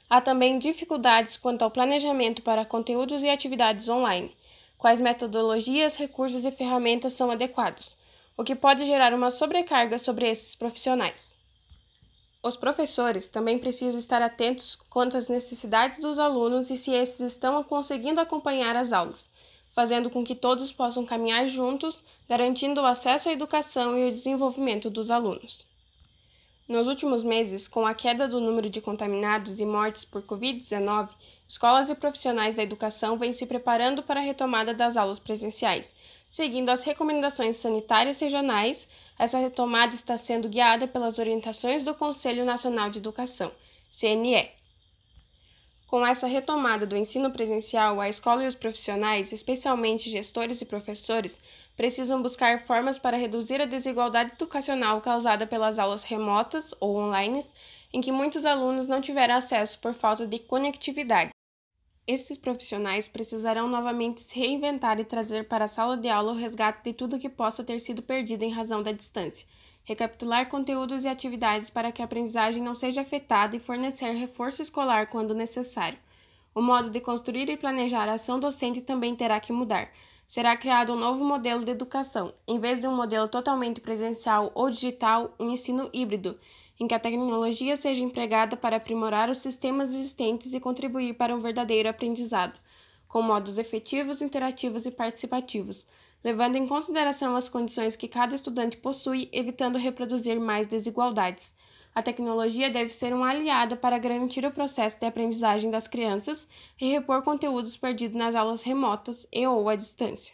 Há 0.09 0.19
também 0.19 0.59
dificuldades 0.59 1.37
quanto 1.37 1.63
ao 1.63 1.71
planejamento 1.71 2.41
para 2.41 2.65
conteúdos 2.65 3.23
e 3.23 3.29
atividades 3.29 3.87
online, 3.89 4.35
quais 4.85 5.01
metodologias, 5.01 5.95
recursos 5.95 6.45
e 6.45 6.51
ferramentas 6.51 7.13
são 7.13 7.31
adequados, 7.31 7.97
o 8.37 8.43
que 8.43 8.53
pode 8.53 8.85
gerar 8.85 9.15
uma 9.15 9.31
sobrecarga 9.31 9.97
sobre 9.97 10.29
esses 10.29 10.53
profissionais. 10.53 11.35
Os 12.43 12.55
professores 12.55 13.27
também 13.27 13.57
precisam 13.57 13.97
estar 13.97 14.21
atentos 14.21 14.77
quanto 14.87 15.17
às 15.17 15.27
necessidades 15.27 15.97
dos 15.97 16.19
alunos 16.19 16.69
e 16.69 16.77
se 16.77 16.91
esses 16.91 17.19
estão 17.19 17.63
conseguindo 17.63 18.21
acompanhar 18.21 18.75
as 18.75 18.93
aulas 18.93 19.31
fazendo 19.73 20.07
com 20.11 20.23
que 20.23 20.35
todos 20.35 20.71
possam 20.71 21.03
caminhar 21.03 21.47
juntos, 21.47 22.03
garantindo 22.29 22.79
o 22.79 22.85
acesso 22.85 23.27
à 23.27 23.31
educação 23.33 23.97
e 23.97 24.07
o 24.07 24.11
desenvolvimento 24.11 24.89
dos 24.91 25.09
alunos. 25.09 25.65
Nos 26.67 26.87
últimos 26.87 27.21
meses, 27.21 27.67
com 27.67 27.85
a 27.85 27.93
queda 27.93 28.27
do 28.27 28.41
número 28.41 28.71
de 28.71 28.81
contaminados 28.81 29.59
e 29.59 29.65
mortes 29.65 30.03
por 30.03 30.23
Covid-19, 30.23 31.09
escolas 31.47 31.91
e 31.91 31.95
profissionais 31.95 32.55
da 32.55 32.63
educação 32.63 33.19
vêm 33.19 33.33
se 33.33 33.45
preparando 33.45 34.01
para 34.01 34.19
a 34.19 34.23
retomada 34.23 34.73
das 34.73 34.97
aulas 34.97 35.19
presenciais. 35.19 35.93
Seguindo 36.27 36.69
as 36.69 36.83
recomendações 36.83 37.57
sanitárias 37.57 38.19
regionais, 38.19 38.87
essa 39.19 39.37
retomada 39.37 39.93
está 39.93 40.17
sendo 40.17 40.49
guiada 40.49 40.87
pelas 40.87 41.19
orientações 41.19 41.85
do 41.85 41.93
Conselho 41.93 42.43
Nacional 42.43 42.89
de 42.89 42.97
Educação, 42.97 43.51
CNE. 43.91 44.64
Com 45.87 46.05
essa 46.05 46.25
retomada 46.25 46.85
do 46.85 46.97
ensino 46.97 47.31
presencial, 47.31 48.01
a 48.01 48.09
escola 48.09 48.43
e 48.43 48.47
os 48.47 48.55
profissionais, 48.55 49.31
especialmente 49.31 50.09
gestores 50.09 50.59
e 50.59 50.65
professores, 50.65 51.39
precisam 51.77 52.23
buscar 52.23 52.65
formas 52.65 52.97
para 52.97 53.17
reduzir 53.17 53.61
a 53.61 53.65
desigualdade 53.65 54.33
educacional 54.33 54.99
causada 54.99 55.45
pelas 55.45 55.77
aulas 55.77 56.03
remotas 56.03 56.73
ou 56.79 56.97
online, 56.97 57.39
em 57.93 58.01
que 58.01 58.11
muitos 58.11 58.47
alunos 58.47 58.87
não 58.87 58.99
tiveram 58.99 59.35
acesso 59.35 59.79
por 59.79 59.93
falta 59.93 60.25
de 60.25 60.39
conectividade. 60.39 61.29
Esses 62.07 62.37
profissionais 62.37 63.07
precisarão 63.07 63.67
novamente 63.67 64.21
se 64.21 64.37
reinventar 64.39 64.99
e 64.99 65.05
trazer 65.05 65.47
para 65.47 65.65
a 65.65 65.67
sala 65.67 65.97
de 65.97 66.07
aula 66.07 66.33
o 66.33 66.35
resgate 66.35 66.83
de 66.83 66.93
tudo 66.93 67.19
que 67.19 67.29
possa 67.29 67.63
ter 67.63 67.79
sido 67.79 68.01
perdido 68.01 68.43
em 68.43 68.51
razão 68.51 68.83
da 68.83 68.91
distância 68.91 69.47
recapitular 69.85 70.49
conteúdos 70.49 71.05
e 71.05 71.07
atividades 71.07 71.69
para 71.69 71.91
que 71.91 72.01
a 72.01 72.05
aprendizagem 72.05 72.61
não 72.61 72.75
seja 72.75 73.01
afetada 73.01 73.55
e 73.55 73.59
fornecer 73.59 74.11
reforço 74.11 74.61
escolar 74.61 75.07
quando 75.07 75.33
necessário. 75.33 75.99
O 76.53 76.61
modo 76.61 76.89
de 76.89 76.99
construir 76.99 77.47
e 77.49 77.57
planejar 77.57 78.09
a 78.09 78.13
ação 78.13 78.39
docente 78.39 78.81
também 78.81 79.15
terá 79.15 79.39
que 79.39 79.53
mudar. 79.53 79.89
Será 80.25 80.57
criado 80.57 80.91
um 80.91 80.97
novo 80.97 81.23
modelo 81.23 81.63
de 81.63 81.71
educação, 81.71 82.33
em 82.47 82.59
vez 82.59 82.79
de 82.79 82.87
um 82.87 82.95
modelo 82.95 83.27
totalmente 83.27 83.79
presencial 83.79 84.51
ou 84.55 84.71
digital, 84.71 85.35
um 85.39 85.51
ensino 85.51 85.87
híbrido, 85.93 86.39
em 86.79 86.87
que 86.87 86.93
a 86.93 86.99
tecnologia 86.99 87.75
seja 87.75 88.03
empregada 88.03 88.57
para 88.57 88.77
aprimorar 88.77 89.29
os 89.29 89.39
sistemas 89.39 89.93
existentes 89.93 90.53
e 90.53 90.59
contribuir 90.59 91.13
para 91.13 91.35
um 91.35 91.39
verdadeiro 91.39 91.89
aprendizado, 91.89 92.59
com 93.07 93.21
modos 93.21 93.57
efetivos, 93.57 94.21
interativos 94.21 94.85
e 94.85 94.91
participativos 94.91 95.85
levando 96.25 96.55
em 96.55 96.65
consideração 96.65 97.35
as 97.35 97.47
condições 97.47 97.95
que 97.95 98.07
cada 98.07 98.33
estudante 98.33 98.77
possui, 98.77 99.29
evitando 99.31 99.77
reproduzir 99.77 100.39
mais 100.39 100.65
desigualdades. 100.65 101.53
A 101.93 102.01
tecnologia 102.01 102.67
deve 102.67 102.91
ser 102.91 103.13
um 103.13 103.23
aliado 103.23 103.77
para 103.77 103.99
garantir 103.99 104.43
o 104.43 104.51
processo 104.51 104.99
de 104.99 105.05
aprendizagem 105.05 105.69
das 105.69 105.87
crianças 105.87 106.47
e 106.81 106.89
repor 106.89 107.21
conteúdos 107.21 107.77
perdidos 107.77 108.17
nas 108.17 108.33
aulas 108.33 108.63
remotas 108.63 109.27
e 109.31 109.45
ou 109.45 109.69
à 109.69 109.75
distância. 109.75 110.33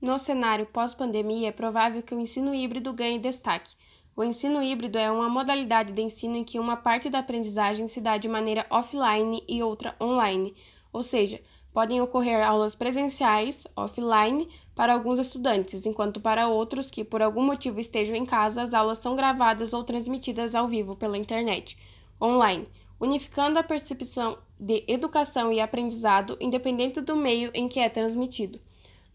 No 0.00 0.16
cenário 0.16 0.64
pós-pandemia, 0.64 1.48
é 1.48 1.52
provável 1.52 2.00
que 2.00 2.14
o 2.14 2.20
ensino 2.20 2.54
híbrido 2.54 2.92
ganhe 2.92 3.18
destaque. 3.18 3.74
O 4.16 4.22
ensino 4.22 4.62
híbrido 4.62 4.96
é 4.96 5.10
uma 5.10 5.28
modalidade 5.28 5.92
de 5.92 6.00
ensino 6.00 6.36
em 6.36 6.44
que 6.44 6.60
uma 6.60 6.76
parte 6.76 7.10
da 7.10 7.18
aprendizagem 7.18 7.88
se 7.88 8.00
dá 8.00 8.16
de 8.16 8.28
maneira 8.28 8.64
offline 8.70 9.42
e 9.48 9.60
outra 9.60 9.96
online, 10.00 10.54
ou 10.92 11.02
seja, 11.02 11.40
podem 11.72 12.00
ocorrer 12.00 12.46
aulas 12.46 12.76
presenciais, 12.76 13.66
offline, 13.74 14.48
para 14.72 14.94
alguns 14.94 15.18
estudantes, 15.18 15.84
enquanto 15.84 16.20
para 16.20 16.46
outros 16.46 16.92
que 16.92 17.02
por 17.02 17.22
algum 17.22 17.42
motivo 17.42 17.80
estejam 17.80 18.14
em 18.14 18.24
casa, 18.24 18.62
as 18.62 18.72
aulas 18.72 18.98
são 18.98 19.16
gravadas 19.16 19.72
ou 19.72 19.82
transmitidas 19.82 20.54
ao 20.54 20.68
vivo 20.68 20.94
pela 20.94 21.18
internet, 21.18 21.76
online, 22.22 22.68
unificando 23.00 23.58
a 23.58 23.64
percepção 23.64 24.38
de 24.60 24.84
educação 24.86 25.52
e 25.52 25.60
aprendizado 25.60 26.36
independente 26.40 27.00
do 27.00 27.16
meio 27.16 27.50
em 27.52 27.66
que 27.66 27.80
é 27.80 27.88
transmitido. 27.88 28.60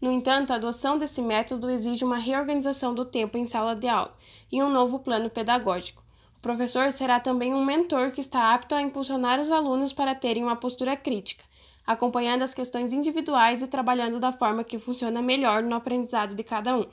No 0.00 0.10
entanto, 0.10 0.50
a 0.50 0.56
adoção 0.56 0.96
desse 0.96 1.20
método 1.20 1.68
exige 1.68 2.04
uma 2.04 2.16
reorganização 2.16 2.94
do 2.94 3.04
tempo 3.04 3.36
em 3.36 3.46
sala 3.46 3.76
de 3.76 3.86
aula 3.86 4.12
e 4.50 4.62
um 4.62 4.70
novo 4.70 4.98
plano 4.98 5.28
pedagógico. 5.28 6.02
O 6.38 6.40
professor 6.40 6.90
será 6.90 7.20
também 7.20 7.52
um 7.52 7.62
mentor 7.62 8.10
que 8.12 8.20
está 8.20 8.54
apto 8.54 8.74
a 8.74 8.80
impulsionar 8.80 9.38
os 9.38 9.50
alunos 9.50 9.92
para 9.92 10.14
terem 10.14 10.42
uma 10.42 10.56
postura 10.56 10.96
crítica, 10.96 11.44
acompanhando 11.86 12.42
as 12.42 12.54
questões 12.54 12.94
individuais 12.94 13.60
e 13.60 13.66
trabalhando 13.66 14.18
da 14.18 14.32
forma 14.32 14.64
que 14.64 14.78
funciona 14.78 15.20
melhor 15.20 15.62
no 15.62 15.74
aprendizado 15.74 16.34
de 16.34 16.42
cada 16.42 16.74
um. 16.78 16.86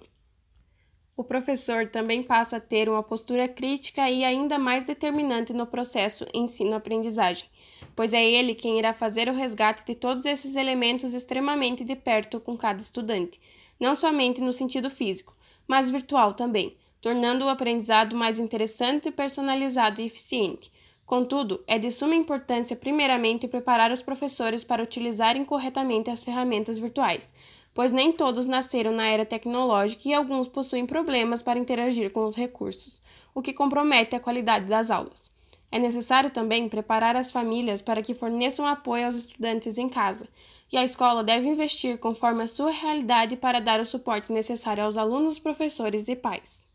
O 1.16 1.24
professor 1.24 1.88
também 1.88 2.22
passa 2.22 2.58
a 2.58 2.60
ter 2.60 2.90
uma 2.90 3.02
postura 3.02 3.48
crítica 3.48 4.10
e 4.10 4.26
ainda 4.26 4.60
mais 4.60 4.84
determinante 4.84 5.54
no 5.54 5.66
processo 5.66 6.26
ensino-aprendizagem, 6.34 7.50
pois 7.96 8.14
é 8.14 8.24
ele 8.24 8.56
quem 8.56 8.78
irá 8.78 8.94
fazer 8.94 9.30
o 9.30 9.34
resgate 9.34 9.86
de 9.86 9.96
todos 9.96 10.26
esses 10.26 10.56
elementos 10.56 11.14
extremamente 11.14 11.84
de 11.84 11.96
perto 11.96 12.40
com 12.40 12.58
cada 12.58 12.82
estudante, 12.82 13.40
não 13.80 13.96
somente 13.96 14.42
no 14.42 14.54
sentido 14.54 14.90
físico, 14.90 15.36
mas 15.68 15.90
virtual 15.90 16.34
também, 16.34 16.76
tornando 17.02 17.46
o 17.46 17.50
aprendizado 17.50 18.16
mais 18.16 18.40
interessante, 18.40 19.12
personalizado 19.12 20.02
e 20.02 20.06
eficiente, 20.06 20.72
Contudo, 21.08 21.64
é 21.66 21.80
de 21.80 21.90
suma 21.90 22.16
importância, 22.16 22.76
primeiramente, 22.76 23.48
preparar 23.48 23.94
os 23.94 24.02
professores 24.02 24.66
para 24.66 24.84
utilizarem 24.84 25.46
corretamente 25.46 26.10
as 26.10 26.22
ferramentas 26.22 26.78
virtuais, 26.78 27.32
pois 27.74 27.94
nem 27.94 28.12
todos 28.12 28.46
nasceram 28.46 28.92
na 28.92 29.08
era 29.08 29.26
tecnológica 29.26 30.10
e 30.10 30.14
alguns 30.14 30.50
possuem 30.50 30.86
problemas 30.86 31.42
para 31.42 31.58
interagir 31.58 32.12
com 32.12 32.26
os 32.26 32.36
recursos, 32.36 33.02
o 33.34 33.42
que 33.42 33.54
compromete 33.54 34.18
a 34.18 34.20
qualidade 34.20 34.66
das 34.66 34.92
aulas. 34.92 35.32
É 35.70 35.78
necessário 35.78 36.30
também 36.30 36.70
preparar 36.70 37.16
as 37.16 37.32
famílias 37.32 37.82
para 37.82 38.02
que 38.02 38.16
forneçam 38.16 38.66
apoio 38.66 39.06
aos 39.06 39.16
estudantes 39.16 39.78
em 39.78 39.90
casa, 39.90 40.28
e 40.72 40.78
a 40.78 40.84
escola 40.84 41.24
deve 41.24 41.48
investir 41.48 41.98
conforme 41.98 42.44
a 42.44 42.48
sua 42.48 42.72
realidade 42.72 43.36
para 43.36 43.60
dar 43.60 43.80
o 43.80 43.86
suporte 43.86 44.32
necessário 44.32 44.84
aos 44.84 44.98
alunos, 44.98 45.40
professores 45.40 46.08
e 46.08 46.16
pais. 46.16 46.66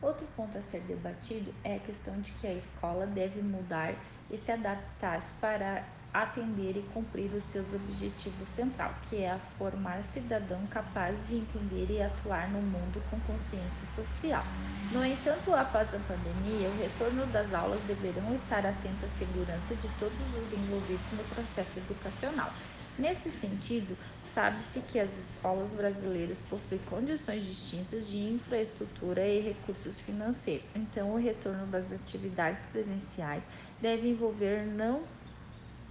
Outro 0.00 0.26
ponto 0.36 0.56
a 0.56 0.62
ser 0.62 0.80
debatido 0.82 1.52
é 1.64 1.74
a 1.74 1.80
questão 1.80 2.20
de 2.20 2.32
que 2.32 2.46
a 2.46 2.54
escola 2.54 3.04
deve 3.06 3.42
mudar 3.42 3.94
e 4.30 4.38
se 4.38 4.52
adaptar 4.52 5.22
para 5.40 5.84
atender 6.12 6.76
e 6.76 6.82
cumprir 6.94 7.32
os 7.34 7.44
seus 7.44 7.66
objetivos 7.72 8.48
central, 8.50 8.94
que 9.08 9.16
é 9.16 9.30
a 9.30 9.38
formar 9.58 10.02
cidadão 10.04 10.66
capaz 10.66 11.14
de 11.28 11.36
entender 11.36 11.86
e 11.90 12.02
atuar 12.02 12.50
no 12.50 12.60
mundo 12.60 13.02
com 13.10 13.20
consciência 13.20 13.86
social. 13.94 14.44
No 14.90 15.04
entanto, 15.04 15.54
após 15.54 15.94
a 15.94 15.98
pandemia, 15.98 16.70
o 16.70 16.78
retorno 16.78 17.26
das 17.26 17.52
aulas 17.52 17.80
deverão 17.82 18.34
estar 18.34 18.64
atento 18.64 19.04
à 19.04 19.08
segurança 19.18 19.74
de 19.74 19.88
todos 19.98 20.18
os 20.34 20.52
envolvidos 20.52 21.12
no 21.12 21.24
processo 21.24 21.78
educacional. 21.78 22.50
Nesse 22.98 23.30
sentido, 23.30 23.96
sabe-se 24.34 24.80
que 24.80 24.98
as 24.98 25.10
escolas 25.18 25.72
brasileiras 25.74 26.38
possuem 26.50 26.80
condições 26.88 27.44
distintas 27.44 28.08
de 28.08 28.18
infraestrutura 28.18 29.24
e 29.24 29.40
recursos 29.40 30.00
financeiros. 30.00 30.66
Então, 30.74 31.12
o 31.12 31.16
retorno 31.16 31.66
das 31.66 31.92
atividades 31.92 32.64
presenciais 32.66 33.44
deve 33.80 34.08
envolver 34.08 34.66
não 34.66 35.02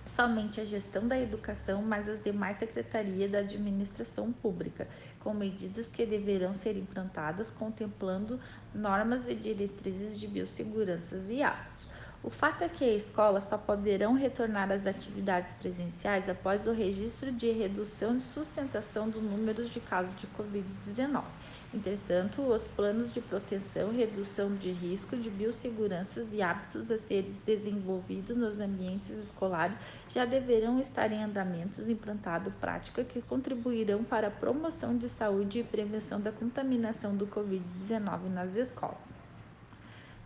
somente 0.10 0.62
a 0.62 0.66
gestão 0.66 1.08
da 1.08 1.20
educação, 1.20 1.82
mas 1.82 2.08
as 2.08 2.24
demais 2.24 2.58
secretarias 2.58 3.32
da 3.32 3.40
administração 3.40 4.32
pública, 4.32 4.88
com 5.20 5.34
medidas 5.34 5.88
que 5.88 6.06
deverão 6.06 6.54
ser 6.54 6.78
implantadas 6.78 7.52
contemplando 7.52 8.40
normas 8.74 9.28
e 9.28 9.36
diretrizes 9.36 10.20
de 10.20 10.28
biossegurança 10.28 11.22
e 11.30 11.44
hábitos. 11.44 11.90
O 12.24 12.30
fato 12.30 12.64
é 12.64 12.70
que 12.70 12.84
a 12.84 12.94
escola 12.94 13.40
só 13.40 13.58
poderão 13.58 14.14
retornar 14.14 14.72
às 14.72 14.88
atividades 14.88 15.54
presenciais 15.54 16.28
após 16.28 16.66
o 16.66 16.72
registro 16.72 17.32
de 17.32 17.52
redução 17.52 18.18
de 18.18 18.24
sustentação 18.24 19.10
do 19.10 19.22
número 19.22 19.64
de 19.66 19.80
casos 19.80 20.20
de 20.20 20.28
Covid-19. 20.28 21.24
Entretanto, 21.74 22.42
os 22.42 22.66
planos 22.66 23.14
de 23.14 23.20
proteção, 23.20 23.92
redução 23.92 24.56
de 24.56 24.72
risco, 24.72 25.18
de 25.18 25.30
biossegurança 25.30 26.26
e 26.32 26.42
hábitos 26.42 26.90
a 26.90 26.98
serem 26.98 27.36
desenvolvidos 27.46 28.38
nos 28.38 28.62
ambientes 28.62 29.10
escolares 29.10 29.76
já 30.10 30.24
deverão 30.24 30.80
estar 30.80 31.12
em 31.12 31.22
andamento 31.22 31.82
implantado 31.82 32.52
prática 32.62 33.04
que 33.04 33.22
contribuirão 33.22 34.02
para 34.02 34.28
a 34.28 34.32
promoção 34.32 34.98
de 34.98 35.10
saúde 35.10 35.60
e 35.60 35.64
prevenção 35.64 36.22
da 36.22 36.32
contaminação 36.32 37.14
do 37.16 37.28
Covid-19 37.28 38.30
nas 38.34 38.56
escolas. 38.56 39.18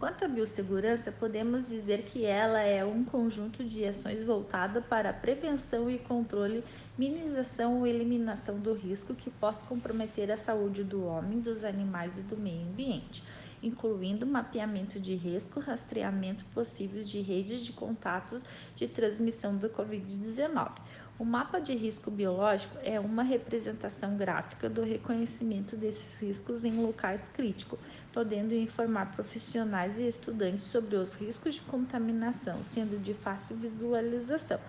Quanto 0.02 0.26
à 0.26 0.28
biossegurança, 0.28 1.12
podemos 1.12 1.70
dizer 1.70 2.02
que 2.06 2.26
ela 2.26 2.60
é 2.60 2.84
um 2.84 3.04
conjunto 3.04 3.64
de 3.64 3.86
ações 3.86 4.24
voltada 4.24 4.82
para 4.82 5.12
a 5.12 5.14
prevenção 5.14 5.92
e 5.92 6.00
controle, 6.00 6.64
minimização 6.98 7.80
ou 7.80 7.88
eliminação 7.88 8.60
do 8.60 8.74
risco 8.74 9.14
que 9.14 9.30
possa 9.30 9.66
comprometer 9.66 10.32
a 10.32 10.38
saúde 10.38 10.84
do 10.84 11.06
homem, 11.06 11.40
dos 11.40 11.64
animais 11.64 12.12
e 12.18 12.22
do 12.22 12.38
meio 12.38 12.68
ambiente, 12.68 13.24
incluindo 13.64 14.26
mapeamento 14.26 15.00
de 15.00 15.16
risco, 15.16 15.60
rastreamento 15.60 16.44
possível 16.54 17.04
de 17.04 17.22
redes 17.22 17.64
de 17.64 17.72
contatos 17.72 18.44
de 18.76 18.88
transmissão 18.88 19.56
do 19.56 19.70
Covid-19. 19.70 20.72
O 21.20 21.26
mapa 21.26 21.60
de 21.60 21.76
risco 21.76 22.10
biológico 22.10 22.78
é 22.82 23.00
uma 23.00 23.22
representação 23.22 24.18
gráfica 24.18 24.68
do 24.68 24.82
reconhecimento 24.82 25.76
desses 25.76 26.20
riscos 26.20 26.66
em 26.66 26.74
locais 26.82 27.22
críticos 27.34 27.80
podendo 28.14 28.54
informar 28.54 29.14
profissionais 29.14 29.98
e 29.98 30.08
estudantes 30.08 30.66
sobre 30.66 30.96
os 30.96 31.14
riscos 31.14 31.56
de 31.56 31.62
contaminação, 31.62 32.64
sendo 32.64 33.02
de 33.02 33.14
fácil 33.14 33.56
visualização. 33.56 34.60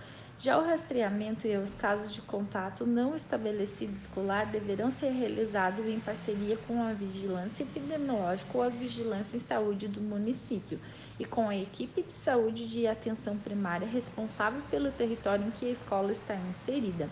Já 0.42 0.58
o 0.58 0.64
rastreamento 0.64 1.46
e 1.46 1.56
os 1.56 1.72
casos 1.76 2.12
de 2.12 2.20
contato 2.20 2.84
não 2.84 3.14
estabelecido 3.14 3.92
escolar 3.92 4.50
deverão 4.50 4.90
ser 4.90 5.10
realizados 5.10 5.86
em 5.86 6.00
parceria 6.00 6.56
com 6.56 6.82
a 6.82 6.92
vigilância 6.92 7.62
epidemiológica 7.62 8.50
ou 8.52 8.64
a 8.64 8.68
vigilância 8.68 9.36
em 9.36 9.40
saúde 9.40 9.86
do 9.86 10.00
município 10.00 10.80
e 11.16 11.24
com 11.24 11.48
a 11.48 11.56
equipe 11.56 12.02
de 12.02 12.10
saúde 12.10 12.68
de 12.68 12.88
atenção 12.88 13.38
primária 13.38 13.86
responsável 13.86 14.62
pelo 14.68 14.90
território 14.90 15.46
em 15.46 15.52
que 15.52 15.66
a 15.66 15.70
escola 15.70 16.10
está 16.10 16.34
inserida. 16.34 17.08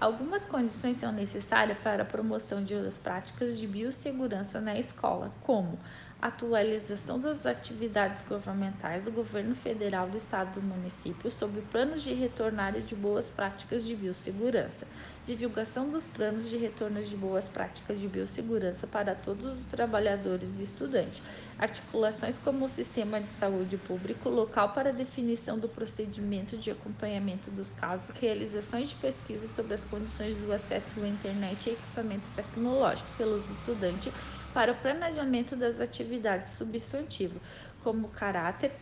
Algumas 0.00 0.44
condições 0.44 0.96
são 0.96 1.12
necessárias 1.12 1.78
para 1.78 2.02
a 2.02 2.06
promoção 2.06 2.64
de 2.64 2.74
outras 2.74 2.98
práticas 2.98 3.56
de 3.56 3.68
biossegurança 3.68 4.60
na 4.60 4.76
escola, 4.76 5.30
como 5.42 5.78
atualização 6.20 7.18
das 7.18 7.46
atividades 7.46 8.20
governamentais 8.22 9.04
do 9.06 9.12
governo 9.12 9.54
federal, 9.54 10.08
do 10.08 10.18
estado 10.18 10.58
e 10.58 10.60
do 10.60 10.66
município 10.66 11.30
sobre 11.30 11.62
planos 11.62 12.02
de 12.02 12.12
retornar 12.12 12.78
de 12.80 12.94
boas 12.94 13.30
práticas 13.30 13.84
de 13.84 13.96
biossegurança, 13.96 14.86
divulgação 15.24 15.90
dos 15.90 16.06
planos 16.06 16.50
de 16.50 16.58
retorno 16.58 17.02
de 17.02 17.16
boas 17.16 17.48
práticas 17.48 17.98
de 17.98 18.06
biossegurança 18.06 18.86
para 18.86 19.14
todos 19.14 19.60
os 19.60 19.66
trabalhadores 19.66 20.58
e 20.58 20.64
estudantes, 20.64 21.22
articulações 21.58 22.38
como 22.38 22.66
o 22.66 22.68
sistema 22.68 23.20
de 23.20 23.32
saúde 23.32 23.78
público 23.78 24.28
local 24.28 24.72
para 24.74 24.92
definição 24.92 25.58
do 25.58 25.68
procedimento 25.68 26.58
de 26.58 26.70
acompanhamento 26.70 27.50
dos 27.50 27.72
casos, 27.72 28.14
realizações 28.16 28.90
de 28.90 28.96
pesquisa 28.96 29.48
sobre 29.48 29.74
as 29.74 29.84
condições 29.84 30.36
do 30.36 30.52
acesso 30.52 31.02
à 31.02 31.08
internet 31.08 31.68
e 31.68 31.72
equipamentos 31.72 32.30
tecnológicos 32.30 33.12
pelos 33.16 33.48
estudantes 33.48 34.12
para 34.52 34.72
o 34.72 34.76
planejamento 34.76 35.56
das 35.56 35.80
atividades 35.80 36.52
substantivas, 36.52 37.40
como 37.82 38.08
caráter 38.08 38.72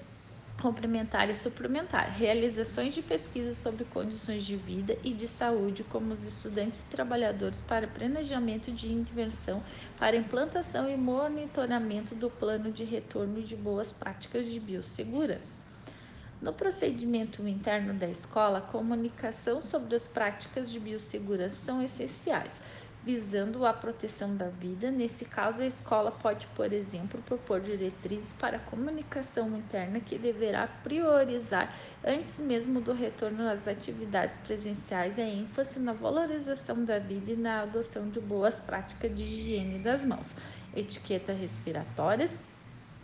complementar 0.61 1.31
e 1.31 1.37
suplementar, 1.37 2.11
realizações 2.11 2.93
de 2.93 3.01
pesquisas 3.01 3.59
sobre 3.59 3.85
condições 3.85 4.45
de 4.45 4.57
vida 4.57 4.99
e 5.05 5.15
de 5.15 5.29
saúde, 5.29 5.85
como 5.85 6.13
os 6.13 6.23
estudantes 6.25 6.81
e 6.81 6.91
trabalhadores, 6.91 7.63
para 7.63 7.87
planejamento 7.87 8.73
de 8.73 8.93
intervenção, 8.93 9.63
para 9.97 10.17
implantação 10.17 10.91
e 10.91 10.97
monitoramento 10.97 12.15
do 12.15 12.29
plano 12.29 12.73
de 12.73 12.85
retorno 12.85 13.43
de 13.43 13.55
boas 13.55 13.93
práticas 13.93 14.47
de 14.47 14.59
biossegurança. 14.59 15.59
No 16.41 16.53
procedimento 16.53 17.47
interno 17.47 17.95
da 17.95 18.09
escola, 18.09 18.61
comunicação 18.61 19.61
sobre 19.61 19.97
as 19.97 20.07
práticas 20.07 20.71
de 20.71 20.79
biossegurança 20.79 21.57
são 21.57 21.83
essenciais 21.83 22.53
visando 23.09 23.65
a 23.65 23.73
proteção 23.73 24.37
da 24.37 24.51
vida. 24.51 24.91
Nesse 24.91 25.25
caso, 25.25 25.63
a 25.63 25.67
escola 25.67 26.11
pode, 26.11 26.47
por 26.49 26.71
exemplo, 26.71 27.23
propor 27.23 27.59
diretrizes 27.59 28.35
para 28.39 28.59
a 28.59 28.61
comunicação 28.61 29.57
interna 29.57 29.99
que 29.99 30.19
deverá 30.19 30.67
priorizar, 30.85 31.75
antes 32.05 32.39
mesmo 32.39 32.83
do 32.83 32.93
retorno 32.93 33.49
às 33.49 33.67
atividades 33.67 34.37
presenciais, 34.47 35.19
a 35.19 35.23
ênfase 35.23 35.79
na 35.79 35.95
valorização 35.95 36.85
da 36.85 36.99
vida 36.99 37.33
e 37.33 37.37
na 37.37 37.63
adoção 37.63 38.11
de 38.11 38.21
boas 38.21 38.61
práticas 38.61 39.17
de 39.17 39.23
higiene 39.23 39.79
das 39.79 40.05
mãos, 40.05 40.35
etiqueta 40.77 41.33
respiratórias 41.33 42.31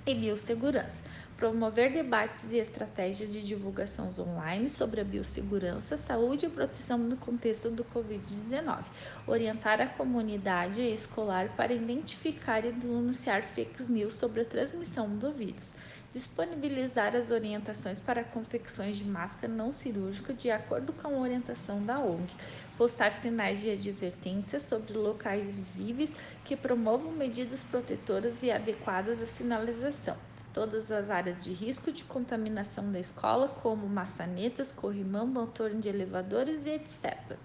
e 0.07 0.15
biossegurança 0.15 1.03
promover 1.37 1.93
debates 1.93 2.45
e 2.51 2.59
estratégias 2.59 3.31
de 3.31 3.43
divulgação 3.43 4.09
online 4.19 4.71
sobre 4.71 5.01
a 5.01 5.05
biossegurança, 5.05 5.99
saúde 5.99 6.47
e 6.47 6.49
proteção 6.49 6.97
no 6.97 7.17
contexto 7.17 7.71
do 7.71 7.85
Covid-19, 7.85 8.85
orientar 9.27 9.81
a 9.81 9.87
comunidade 9.87 10.81
escolar 10.81 11.49
para 11.57 11.73
identificar 11.73 12.65
e 12.65 12.71
denunciar 12.71 13.43
fake 13.43 13.83
news 13.91 14.15
sobre 14.15 14.43
a 14.43 14.45
transmissão 14.45 15.09
do 15.09 15.33
vírus, 15.33 15.75
disponibilizar 16.13 17.17
as 17.17 17.33
orientações 17.33 17.99
para 17.99 18.23
confecções 18.23 18.97
de 18.97 19.05
máscara 19.05 19.53
não 19.53 19.73
cirúrgica 19.73 20.33
de 20.33 20.53
acordo 20.53 20.93
com 20.93 21.09
a 21.09 21.21
orientação 21.21 21.85
da 21.85 21.99
ONG, 21.99 22.33
postar 22.79 23.13
sinais 23.13 23.61
de 23.61 23.71
advertência 23.71 24.61
sobre 24.61 24.97
locais 24.97 25.45
visíveis 25.47 26.15
que 26.45 26.55
promovam 26.55 27.11
medidas 27.11 27.65
protetoras 27.65 28.41
e 28.41 28.53
adequadas 28.53 29.21
à 29.21 29.27
sinalização 29.27 30.17
todas 30.55 30.91
as 30.93 31.11
áreas 31.11 31.43
de 31.43 31.53
risco 31.53 31.93
de 31.93 32.05
contaminação 32.05 32.91
da 32.91 33.01
escola, 33.01 33.49
como 33.49 33.89
maçanetas, 33.89 34.71
corrimão, 34.71 35.27
motor 35.27 35.71
de 35.75 35.89
elevadores 35.89 36.65
e 36.65 36.71
etc. 36.71 37.37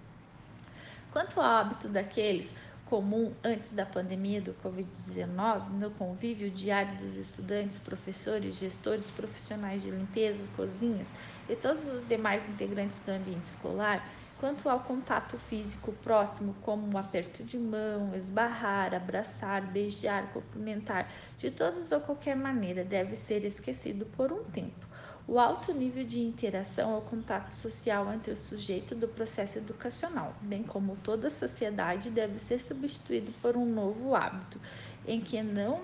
Quanto 1.12 1.42
ao 1.42 1.46
hábito 1.46 1.90
daqueles 1.90 2.50
comum 2.86 3.34
antes 3.44 3.72
da 3.72 3.86
pandemia 3.86 4.42
do 4.42 4.54
Covid-19, 4.64 5.70
no 5.72 5.92
convívio 5.92 6.50
diário 6.50 6.96
dos 6.98 7.16
estudantes, 7.16 7.80
professores, 7.80 8.56
gestores, 8.56 9.10
profissionais 9.12 9.82
de 9.82 9.90
limpeza, 9.90 10.40
cozinhas 10.56 11.08
e 11.48 11.56
todos 11.56 11.88
os 11.88 12.08
demais 12.08 12.48
integrantes 12.48 13.00
do 13.00 13.12
ambiente 13.12 13.46
escolar, 13.46 14.08
Quanto 14.40 14.70
ao 14.70 14.80
contato 14.80 15.38
físico 15.38 15.92
próximo, 16.02 16.56
como 16.62 16.96
o 16.96 16.98
aperto 16.98 17.44
de 17.44 17.58
mão, 17.58 18.16
esbarrar, 18.16 18.94
abraçar, 18.94 19.62
beijar, 19.62 20.32
cumprimentar, 20.32 21.12
de 21.38 21.52
todas 21.52 21.92
ou 21.92 22.00
qualquer 22.00 22.38
maneira, 22.38 22.86
deve 22.86 23.18
ser 23.18 23.44
esquecido 23.44 24.06
por 24.06 24.32
um 24.32 24.46
tempo. 24.46 24.88
O 25.28 25.38
alto 25.38 25.74
nível 25.74 26.06
de 26.06 26.22
interação 26.22 26.96
é 26.96 26.98
o 26.98 27.02
contato 27.02 27.52
social 27.52 28.12
entre 28.14 28.32
o 28.32 28.38
sujeito 28.38 28.96
do 28.96 29.10
processo 29.10 29.58
educacional, 29.58 30.34
bem 30.42 30.64
como 30.64 30.96
toda 31.04 31.28
a 31.28 31.32
sociedade, 31.32 32.10
deve 32.10 32.40
ser 32.40 32.60
substituído 32.60 33.34
por 33.42 33.58
um 33.58 33.66
novo 33.66 34.16
hábito, 34.16 34.58
em 35.06 35.20
que 35.20 35.44
não 35.44 35.82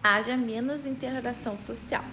haja 0.00 0.36
menos 0.36 0.86
interação 0.86 1.56
social. 1.56 2.04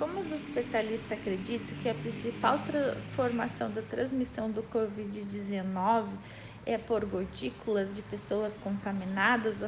Como 0.00 0.18
os 0.18 0.32
especialistas 0.32 1.12
acreditam 1.12 1.76
que 1.76 1.86
a 1.86 1.94
principal 1.94 2.60
transformação 2.60 3.70
da 3.70 3.82
transmissão 3.82 4.50
do 4.50 4.62
Covid-19 4.62 6.16
é 6.64 6.78
por 6.78 7.04
gotículas 7.04 7.94
de 7.94 8.00
pessoas 8.00 8.56
contaminadas 8.56 9.58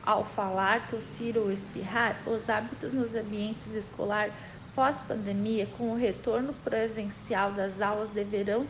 ao 0.00 0.24
falar, 0.24 0.86
tossir 0.86 1.36
ou 1.36 1.50
espirrar, 1.50 2.22
os 2.24 2.48
hábitos 2.48 2.92
nos 2.92 3.16
ambientes 3.16 3.74
escolares 3.74 4.32
pós-pandemia, 4.76 5.66
com 5.66 5.90
o 5.90 5.96
retorno 5.96 6.54
presencial 6.54 7.52
das 7.52 7.80
aulas, 7.80 8.10
deverão 8.10 8.68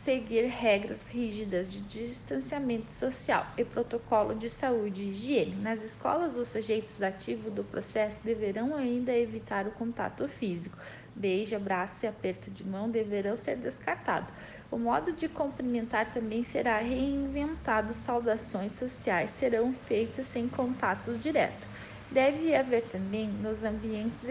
seguir 0.00 0.46
regras 0.46 1.04
rígidas 1.10 1.70
de 1.70 1.82
distanciamento 1.82 2.90
social 2.90 3.46
e 3.58 3.62
protocolo 3.62 4.34
de 4.34 4.48
saúde 4.48 5.02
e 5.02 5.10
higiene. 5.10 5.56
Nas 5.56 5.82
escolas, 5.82 6.38
os 6.38 6.48
sujeitos 6.48 7.02
ativos 7.02 7.52
do 7.52 7.62
processo 7.62 8.18
deverão 8.24 8.74
ainda 8.74 9.12
evitar 9.12 9.66
o 9.66 9.72
contato 9.72 10.26
físico. 10.26 10.78
Beijo, 11.14 11.54
abraço 11.54 12.06
e 12.06 12.08
aperto 12.08 12.50
de 12.50 12.66
mão 12.66 12.88
deverão 12.88 13.36
ser 13.36 13.56
descartados. 13.56 14.32
O 14.70 14.78
modo 14.78 15.12
de 15.12 15.28
cumprimentar 15.28 16.10
também 16.14 16.44
será 16.44 16.78
reinventado. 16.78 17.92
Saudações 17.92 18.72
sociais 18.72 19.32
serão 19.32 19.74
feitas 19.86 20.26
sem 20.28 20.48
contatos 20.48 21.22
diretos. 21.22 21.68
Deve 22.10 22.54
haver 22.54 22.84
também 22.84 23.28
nos 23.28 23.62
ambientes 23.64 24.24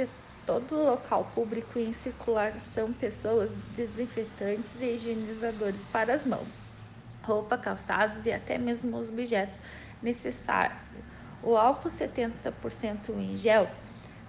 todo 0.49 0.83
local 0.83 1.31
público 1.35 1.77
em 1.77 1.93
circulação 1.93 2.91
pessoas 2.91 3.51
desinfetantes 3.75 4.81
e 4.81 4.95
higienizadores 4.95 5.85
para 5.85 6.12
as 6.12 6.25
mãos, 6.25 6.59
roupa, 7.21 7.55
calçados 7.55 8.25
e 8.25 8.31
até 8.31 8.57
mesmo 8.57 8.97
os 8.97 9.12
objetos 9.12 9.62
necessários. 10.01 10.79
O 11.43 11.55
álcool 11.55 11.89
70% 11.89 13.09
em 13.09 13.38
gel 13.38 13.69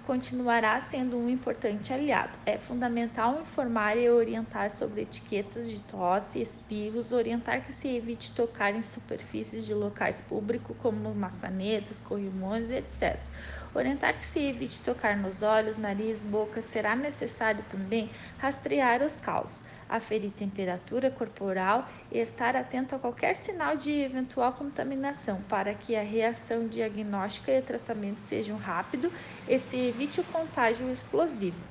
continuará 0.06 0.78
sendo 0.80 1.16
um 1.16 1.28
importante 1.28 1.92
aliado. 1.92 2.37
É 2.44 2.59
fundamental 2.59 3.40
informar 3.40 3.96
e 3.96 4.11
orientar 4.11 4.70
sobre 4.70 5.02
etiquetas 5.02 5.68
de 5.70 5.80
tosse, 5.83 6.42
espirros, 6.42 7.12
orientar 7.12 7.64
que 7.64 7.72
se 7.72 7.88
evite 7.88 8.33
tocar 8.33 8.74
em 8.74 8.83
superfícies 8.83 9.64
de 9.64 9.72
locais 9.72 10.20
públicos 10.20 10.76
como 10.83 11.14
maçanetas, 11.14 12.00
corrimões, 12.00 12.68
etc. 12.68 13.24
Orientar 13.72 14.18
que 14.18 14.24
se 14.24 14.40
evite 14.40 14.83
tocar 14.83 15.16
nos 15.16 15.42
olhos, 15.42 15.78
nariz, 15.78 16.24
boca. 16.24 16.61
Será 16.61 16.96
necessário 16.96 17.64
também 17.70 18.11
rastrear 18.37 19.00
os 19.02 19.20
causos, 19.20 19.64
aferir 19.88 20.33
temperatura 20.33 21.09
corporal 21.11 21.88
e 22.11 22.18
estar 22.18 22.56
atento 22.56 22.96
a 22.96 22.98
qualquer 22.98 23.37
sinal 23.37 23.76
de 23.76 23.92
eventual 23.92 24.52
contaminação 24.54 25.40
para 25.42 25.72
que 25.74 25.94
a 25.94 26.02
reação 26.02 26.66
diagnóstica 26.66 27.52
e 27.52 27.62
tratamento 27.62 28.20
sejam 28.20 28.56
rápido 28.56 29.12
e 29.46 29.56
se 29.59 29.76
evite 29.76 30.20
o 30.20 30.24
contágio 30.24 30.90
explosivo. 30.90 31.62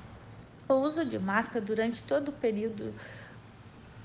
O 0.70 0.74
uso 0.74 1.04
de 1.04 1.18
máscara 1.18 1.60
durante 1.60 2.02
todo 2.02 2.28
o 2.28 2.32
período 2.32 2.94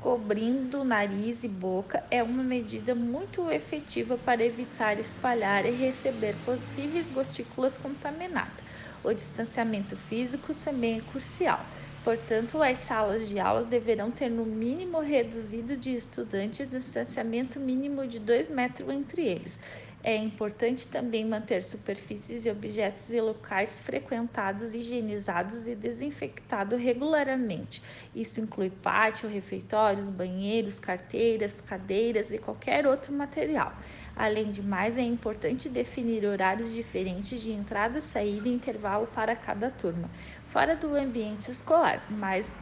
cobrindo 0.05 0.83
nariz 0.83 1.43
e 1.43 1.47
boca 1.47 2.05
é 2.11 2.21
uma 2.21 2.43
medida 2.43 2.93
muito 2.93 3.49
efetiva 3.49 4.15
para 4.19 4.45
evitar 4.45 4.99
espalhar 4.99 5.65
e 5.65 5.71
receber 5.71 6.43
possíveis 6.43 7.09
gotículas 7.09 7.75
contaminadas. 7.75 8.63
O 9.01 9.11
distanciamento 9.11 9.97
físico 9.97 10.53
também 10.53 10.99
é 10.99 11.01
crucial. 11.01 11.67
Portanto, 12.03 12.61
as 12.61 12.77
salas 12.77 13.27
de 13.27 13.39
aulas 13.39 13.65
deverão 13.65 14.11
ter 14.11 14.29
no 14.29 14.45
mínimo 14.45 14.99
reduzido 14.99 15.75
de 15.75 15.95
estudantes 15.95 16.69
distanciamento 16.69 17.59
mínimo 17.59 18.05
de 18.05 18.19
2 18.19 18.47
metros 18.51 18.87
entre 18.93 19.25
eles. 19.25 19.59
É 20.07 20.15
importante 20.15 20.87
também 20.87 21.25
manter 21.25 21.63
superfícies 21.63 22.45
e 22.45 22.51
objetos 22.51 23.09
e 23.09 23.19
locais 23.19 23.79
frequentados 23.79 24.71
higienizados 24.75 25.67
e 25.67 25.73
desinfectados 25.73 26.79
regularmente. 26.79 27.81
Isso 28.13 28.39
inclui 28.39 28.69
pátio, 28.69 29.27
refeitórios, 29.27 30.07
banheiros, 30.11 30.77
carteiras, 30.77 31.59
cadeiras 31.59 32.29
e 32.31 32.37
qualquer 32.37 32.85
outro 32.85 33.11
material. 33.13 33.75
Além 34.15 34.51
de 34.51 34.61
mais, 34.61 34.95
é 34.95 35.01
importante 35.01 35.67
definir 35.69 36.23
horários 36.23 36.71
diferentes 36.71 37.41
de 37.41 37.51
entrada, 37.51 37.99
saída 37.99 38.47
e 38.47 38.53
intervalo 38.53 39.07
para 39.07 39.35
cada 39.35 39.71
turma, 39.71 40.11
fora 40.45 40.75
do 40.75 40.93
ambiente 40.93 41.49
escolar, 41.49 42.05
mas 42.11 42.53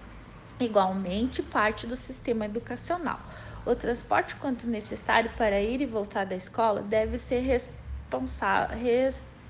igualmente 0.62 1.43
parte 1.43 1.86
do 1.86 1.97
sistema 1.97 2.45
educacional. 2.45 3.19
O 3.65 3.76
transporte, 3.76 4.36
quanto 4.38 4.67
necessário 4.69 5.36
para 5.36 5.62
ir 5.62 5.82
e 5.82 5.86
voltar 5.86 6.26
da 6.26 6.36
escola, 6.36 6.82
deve 6.84 7.17
ser 7.17 7.39
responsável 7.41 8.78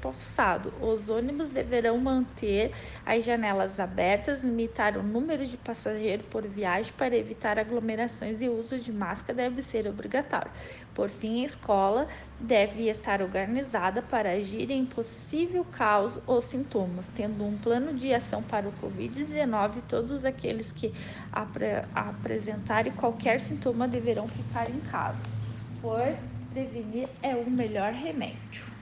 reforçado. 0.04 0.74
Os 0.82 1.08
ônibus 1.08 1.48
deverão 1.48 1.98
manter 1.98 2.72
as 3.06 3.24
janelas 3.24 3.80
abertas, 3.80 4.44
limitar 4.44 4.98
o 4.98 5.04
número 5.04 5.46
de 5.46 5.56
passageiros 5.56 6.26
por 6.26 6.46
viagem 6.46 6.92
para 6.98 7.16
evitar 7.16 7.58
aglomerações 7.58 8.42
e 8.42 8.50
o 8.50 8.60
uso 8.60 8.78
de 8.78 8.92
máscara 8.92 9.34
deve 9.34 9.62
ser 9.62 9.88
obrigatório. 9.88 10.52
Por 10.94 11.10
fim, 11.10 11.44
a 11.44 11.46
escola 11.46 12.08
deve 12.40 12.90
estar 12.90 13.22
organizada 13.22 14.02
para 14.02 14.32
agir 14.32 14.70
em 14.70 14.86
possível 14.86 15.64
caos 15.64 16.20
ou 16.28 16.42
sintomas, 16.42 17.10
tendo 17.16 17.44
um 17.44 17.58
plano 17.58 17.94
de 17.94 18.14
ação 18.14 18.44
para 18.44 18.68
o 18.68 18.74
Covid-19. 18.74 19.82
Todos 19.88 20.26
aqueles 20.26 20.72
que 20.72 20.94
apre 21.32 21.84
apresentarem 21.96 22.92
qualquer 22.92 23.40
sintoma 23.40 23.88
deverão 23.88 24.28
ficar 24.28 24.70
em 24.70 24.80
casa, 24.92 25.24
pois 25.82 26.22
prevenir 26.52 27.08
é 27.24 27.36
o 27.36 27.50
melhor 27.50 27.94
remédio. 27.94 28.73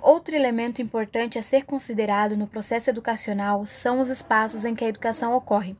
Outro 0.00 0.36
elemento 0.36 0.80
importante 0.80 1.40
a 1.40 1.42
ser 1.42 1.64
considerado 1.64 2.36
no 2.36 2.46
processo 2.46 2.88
educacional 2.88 3.66
são 3.66 4.00
os 4.00 4.08
espaços 4.08 4.64
em 4.64 4.72
que 4.72 4.84
a 4.84 4.88
educação 4.88 5.34
ocorre. 5.34 5.76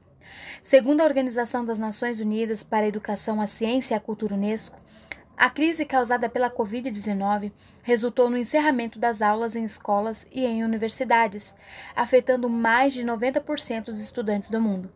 Segundo 0.60 1.00
a 1.00 1.04
Organização 1.04 1.64
das 1.64 1.78
Nações 1.78 2.18
Unidas 2.18 2.64
para 2.64 2.84
a 2.84 2.88
Educação, 2.88 3.40
a 3.40 3.46
Ciência 3.46 3.94
e 3.94 3.96
a 3.96 4.00
Cultura 4.00 4.34
UNESCO, 4.34 4.76
a 5.36 5.48
crise 5.48 5.86
causada 5.86 6.28
pela 6.28 6.50
Covid-19 6.50 7.52
resultou 7.84 8.28
no 8.28 8.36
encerramento 8.36 8.98
das 8.98 9.22
aulas 9.22 9.54
em 9.54 9.62
escolas 9.62 10.26
e 10.32 10.44
em 10.44 10.64
universidades, 10.64 11.54
afetando 11.94 12.50
mais 12.50 12.92
de 12.92 13.04
90% 13.04 13.84
dos 13.84 14.00
estudantes 14.00 14.50
do 14.50 14.60
mundo. 14.60 14.92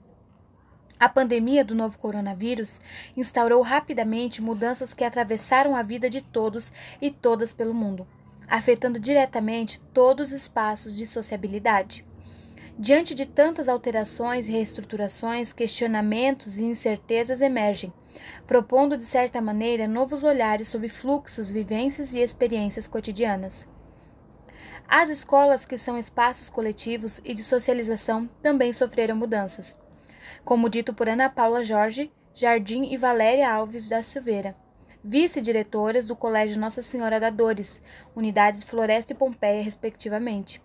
A 0.99 1.09
pandemia 1.09 1.65
do 1.65 1.77
novo 1.77 1.97
coronavírus 1.97 2.81
instaurou 3.17 3.63
rapidamente 3.63 4.43
mudanças 4.43 4.93
que 4.93 5.05
atravessaram 5.05 5.77
a 5.77 5.83
vida 5.83 6.11
de 6.11 6.21
todos 6.21 6.73
e 7.01 7.09
todas 7.09 7.53
pelo 7.53 7.73
mundo 7.73 8.05
afetando 8.49 8.99
diretamente 8.99 9.81
todos 9.81 10.33
os 10.33 10.41
espaços 10.41 10.97
de 10.97 11.07
sociabilidade. 11.07 12.05
Diante 12.79 13.15
de 13.15 13.27
tantas 13.27 13.69
alterações 13.69 14.49
reestruturações, 14.49 15.53
questionamentos 15.53 16.59
e 16.59 16.65
incertezas 16.65 17.41
emergem, 17.41 17.93
propondo 18.47 18.97
de 18.97 19.05
certa 19.05 19.41
maneira 19.41 19.87
novos 19.87 20.25
olhares 20.25 20.69
sobre 20.69 20.89
fluxos, 20.89 21.51
vivências 21.51 22.15
e 22.15 22.21
experiências 22.21 22.89
cotidianas. 22.89 23.67
As 24.89 25.09
escolas, 25.09 25.65
que 25.65 25.79
são 25.79 25.97
espaços 25.97 26.51
coletivos 26.51 27.21
e 27.25 27.35
de 27.35 27.43
socialização, 27.43 28.29
também 28.43 28.73
sofreram 28.73 29.17
mudanças. 29.17 29.79
Como 30.45 30.69
dito 30.69 30.93
por 30.93 31.09
Ana 31.09 31.31
Paula 31.31 31.63
Jorge, 31.63 32.13
Jardim 32.35 32.85
e 32.93 32.97
Valéria 32.97 33.51
Alves 33.51 33.89
da 33.89 34.03
Silveira, 34.03 34.57
vice-diretoras 35.05 36.07
do 36.07 36.15
Colégio 36.15 36.61
Nossa 36.61 36.81
Senhora 36.81 37.19
da 37.19 37.31
Dores, 37.31 37.83
unidades 38.15 38.62
Floresta 38.62 39.12
e 39.12 39.17
Pompeia, 39.17 39.62
respectivamente. 39.62 40.61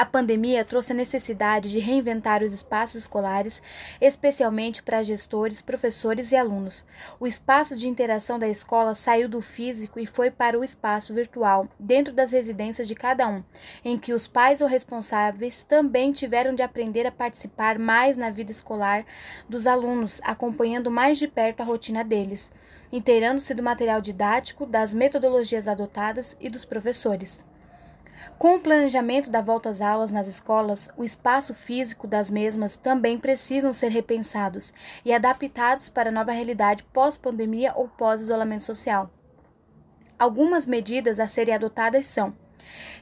A 0.00 0.06
pandemia 0.06 0.64
trouxe 0.64 0.92
a 0.92 0.96
necessidade 0.96 1.70
de 1.70 1.78
reinventar 1.78 2.42
os 2.42 2.54
espaços 2.54 3.02
escolares, 3.02 3.60
especialmente 4.00 4.82
para 4.82 5.02
gestores, 5.02 5.60
professores 5.60 6.32
e 6.32 6.36
alunos. 6.36 6.86
O 7.20 7.26
espaço 7.26 7.76
de 7.76 7.86
interação 7.86 8.38
da 8.38 8.48
escola 8.48 8.94
saiu 8.94 9.28
do 9.28 9.42
físico 9.42 10.00
e 10.00 10.06
foi 10.06 10.30
para 10.30 10.58
o 10.58 10.64
espaço 10.64 11.12
virtual, 11.12 11.68
dentro 11.78 12.14
das 12.14 12.32
residências 12.32 12.88
de 12.88 12.94
cada 12.94 13.28
um, 13.28 13.44
em 13.84 13.98
que 13.98 14.14
os 14.14 14.26
pais 14.26 14.62
ou 14.62 14.66
responsáveis 14.66 15.64
também 15.64 16.12
tiveram 16.12 16.54
de 16.54 16.62
aprender 16.62 17.06
a 17.06 17.12
participar 17.12 17.78
mais 17.78 18.16
na 18.16 18.30
vida 18.30 18.50
escolar 18.50 19.04
dos 19.50 19.66
alunos, 19.66 20.18
acompanhando 20.24 20.90
mais 20.90 21.18
de 21.18 21.28
perto 21.28 21.60
a 21.60 21.64
rotina 21.64 22.02
deles 22.02 22.50
inteirando-se 22.92 23.54
do 23.54 23.62
material 23.62 24.00
didático, 24.00 24.66
das 24.66 24.92
metodologias 24.92 25.68
adotadas 25.68 26.36
e 26.40 26.48
dos 26.48 26.64
professores. 26.64 27.48
Com 28.40 28.56
o 28.56 28.58
planejamento 28.58 29.30
da 29.30 29.42
volta 29.42 29.68
às 29.68 29.82
aulas 29.82 30.10
nas 30.10 30.26
escolas, 30.26 30.88
o 30.96 31.04
espaço 31.04 31.54
físico 31.54 32.06
das 32.06 32.30
mesmas 32.30 32.74
também 32.74 33.18
precisam 33.18 33.70
ser 33.70 33.88
repensados 33.88 34.72
e 35.04 35.12
adaptados 35.12 35.90
para 35.90 36.08
a 36.08 36.12
nova 36.12 36.32
realidade 36.32 36.82
pós-pandemia 36.84 37.74
ou 37.76 37.86
pós-isolamento 37.86 38.62
social. 38.62 39.10
Algumas 40.18 40.64
medidas 40.64 41.20
a 41.20 41.28
serem 41.28 41.54
adotadas 41.54 42.06
são 42.06 42.34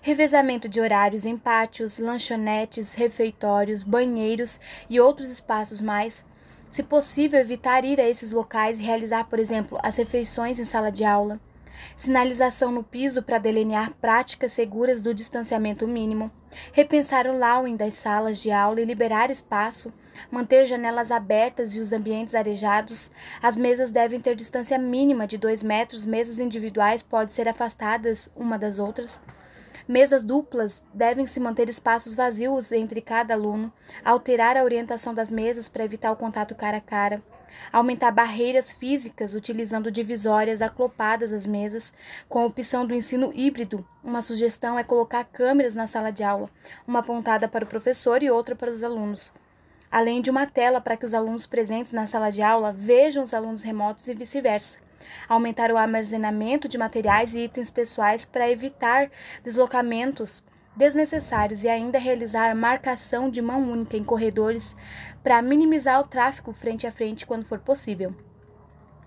revezamento 0.03 0.69
de 0.69 0.81
horários 0.81 1.25
em 1.25 1.39
pátios, 1.39 2.01
lanchonetes, 2.01 2.95
refeitórios, 2.95 3.85
banheiros 3.85 4.59
e 4.91 4.99
outros 4.99 5.31
espaços 5.31 5.81
mais. 5.81 6.25
Se 6.69 6.83
possível, 6.83 7.39
evitar 7.39 7.85
ir 7.85 8.01
a 8.01 8.09
esses 8.09 8.33
locais 8.33 8.81
e 8.81 8.83
realizar, 8.83 9.23
por 9.29 9.39
exemplo, 9.39 9.79
as 9.85 9.95
refeições 9.95 10.59
em 10.59 10.65
sala 10.65 10.91
de 10.91 11.05
aula. 11.05 11.39
Sinalização 11.97 12.71
no 12.71 12.83
piso 12.83 13.23
para 13.23 13.39
delinear 13.39 13.93
práticas 14.01 14.53
seguras 14.53 15.03
do 15.03 15.15
distanciamento 15.15 15.87
mínimo. 15.87 16.31
Repensar 16.73 17.27
o 17.27 17.37
lawing 17.37 17.77
das 17.77 17.95
salas 17.95 18.41
de 18.41 18.51
aula 18.51 18.81
e 18.81 18.85
liberar 18.85 19.31
espaço. 19.31 19.93
Manter 20.31 20.67
janelas 20.67 21.11
abertas 21.11 21.75
e 21.75 21.81
os 21.81 21.93
ambientes 21.93 22.35
arejados. 22.35 23.11
As 23.43 23.57
mesas 23.57 23.91
devem 23.91 24.21
ter 24.21 24.35
distância 24.35 24.79
mínima 24.79 25.27
de 25.27 25.39
2 25.39 25.63
metros. 25.63 26.05
Mesas 26.05 26.39
individuais 26.39 27.03
podem 27.03 27.29
ser 27.29 27.49
afastadas 27.49 28.31
uma 28.37 28.59
das 28.59 28.79
outras. 28.79 29.21
Mesas 29.89 30.23
duplas 30.23 30.83
devem 30.93 31.25
se 31.25 31.41
manter 31.41 31.71
espaços 31.71 32.15
vazios 32.15 32.73
entre 32.73 33.01
cada 33.01 33.33
aluno, 33.33 33.73
alterar 34.05 34.55
a 34.55 34.63
orientação 34.63 35.15
das 35.15 35.31
mesas 35.31 35.71
para 35.71 35.83
evitar 35.83 36.13
o 36.13 36.17
contato 36.17 36.55
cara 36.55 36.77
a 36.77 36.81
cara, 36.81 37.23
aumentar 37.73 38.11
barreiras 38.11 38.73
físicas 38.73 39.35
utilizando 39.35 39.91
divisórias 39.91 40.63
aclopadas 40.63 41.33
às 41.33 41.47
mesas, 41.47 41.93
com 42.29 42.41
a 42.41 42.47
opção 42.47 42.87
do 42.87 42.95
ensino 42.95 43.33
híbrido. 43.35 43.87
Uma 44.03 44.23
sugestão 44.23 44.79
é 44.79 44.85
colocar 44.85 45.25
câmeras 45.25 45.77
na 45.77 45.87
sala 45.87 46.11
de 46.11 46.25
aula, 46.25 46.51
uma 46.87 47.01
apontada 47.01 47.49
para 47.49 47.65
o 47.65 47.69
professor 47.69 48.23
e 48.23 48.31
outra 48.31 48.55
para 48.55 48.71
os 48.71 48.83
alunos 48.83 49.33
além 49.91 50.21
de 50.21 50.31
uma 50.31 50.47
tela 50.47 50.83
para 50.83 50.99
que 50.99 51.07
os 51.07 51.15
alunos 51.15 51.47
presentes 51.47 51.93
na 51.93 52.05
sala 52.05 52.31
de 52.31 52.43
aula 52.43 52.73
vejam 52.73 53.23
os 53.23 53.33
alunos 53.33 53.63
remotos 53.63 54.07
e 54.07 54.13
vice-versa 54.13 54.79
aumentar 55.29 55.71
o 55.71 55.77
armazenamento 55.77 56.69
de 56.69 56.79
materiais 56.79 57.35
e 57.35 57.41
itens 57.45 57.71
pessoais 57.71 58.25
para 58.25 58.51
evitar 58.51 59.11
deslocamentos 59.43 60.43
desnecessários 60.79 61.65
e 61.65 61.69
ainda 61.69 61.99
realizar 61.99 62.55
marcação 62.55 63.29
de 63.29 63.43
mão 63.43 63.69
única 63.69 63.97
em 63.97 64.05
corredores 64.05 64.77
para 65.25 65.43
minimizar 65.43 66.01
o 66.01 66.07
tráfego 66.07 66.53
frente 66.53 66.87
a 66.87 66.93
frente 66.93 67.27
quando 67.27 67.45
for 67.45 67.59
possível. 67.59 68.15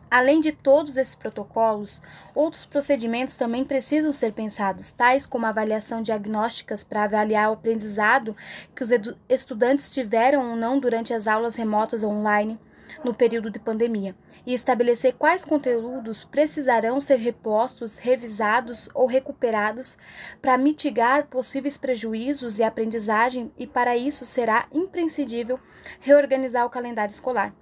Além 0.10 0.42
de 0.42 0.52
todos 0.52 0.98
esses 0.98 1.16
protocolos, 1.16 2.02
outros 2.36 2.66
procedimentos 2.66 3.38
também 3.38 3.64
precisam 3.64 4.12
ser 4.12 4.34
pensados, 4.34 4.92
tais 4.92 5.26
como 5.26 5.46
avaliação 5.46 6.02
diagnósticas 6.02 6.84
para 6.84 7.06
avaliar 7.06 7.50
o 7.50 7.54
aprendizado 7.54 8.36
que 8.76 8.84
os 8.84 8.90
estudantes 9.30 9.90
tiveram 9.90 10.50
ou 10.50 10.56
não 10.58 10.78
durante 10.78 11.14
as 11.14 11.26
aulas 11.26 11.56
remotas 11.56 12.04
online 12.04 12.60
no 13.04 13.14
período 13.14 13.50
de 13.50 13.60
pandemia 13.60 14.16
e 14.46 14.54
estabelecer 14.54 15.14
quais 15.14 15.44
conteúdos 15.44 16.24
precisarão 16.24 17.00
ser 17.00 17.18
repostos, 17.18 17.98
revisados 17.98 18.90
ou 18.94 19.06
recuperados 19.06 19.98
para 20.42 20.58
mitigar 20.58 21.28
possíveis 21.28 21.78
prejuízos 21.78 22.60
e 22.60 22.64
aprendizagem, 22.64 23.52
e 23.58 23.66
para 23.66 23.98
isso 23.98 24.26
será 24.26 24.68
imprescindível 24.72 25.60
reorganizar 26.00 26.66
o 26.66 26.70
calendário 26.70 27.14
escolar. 27.14 27.54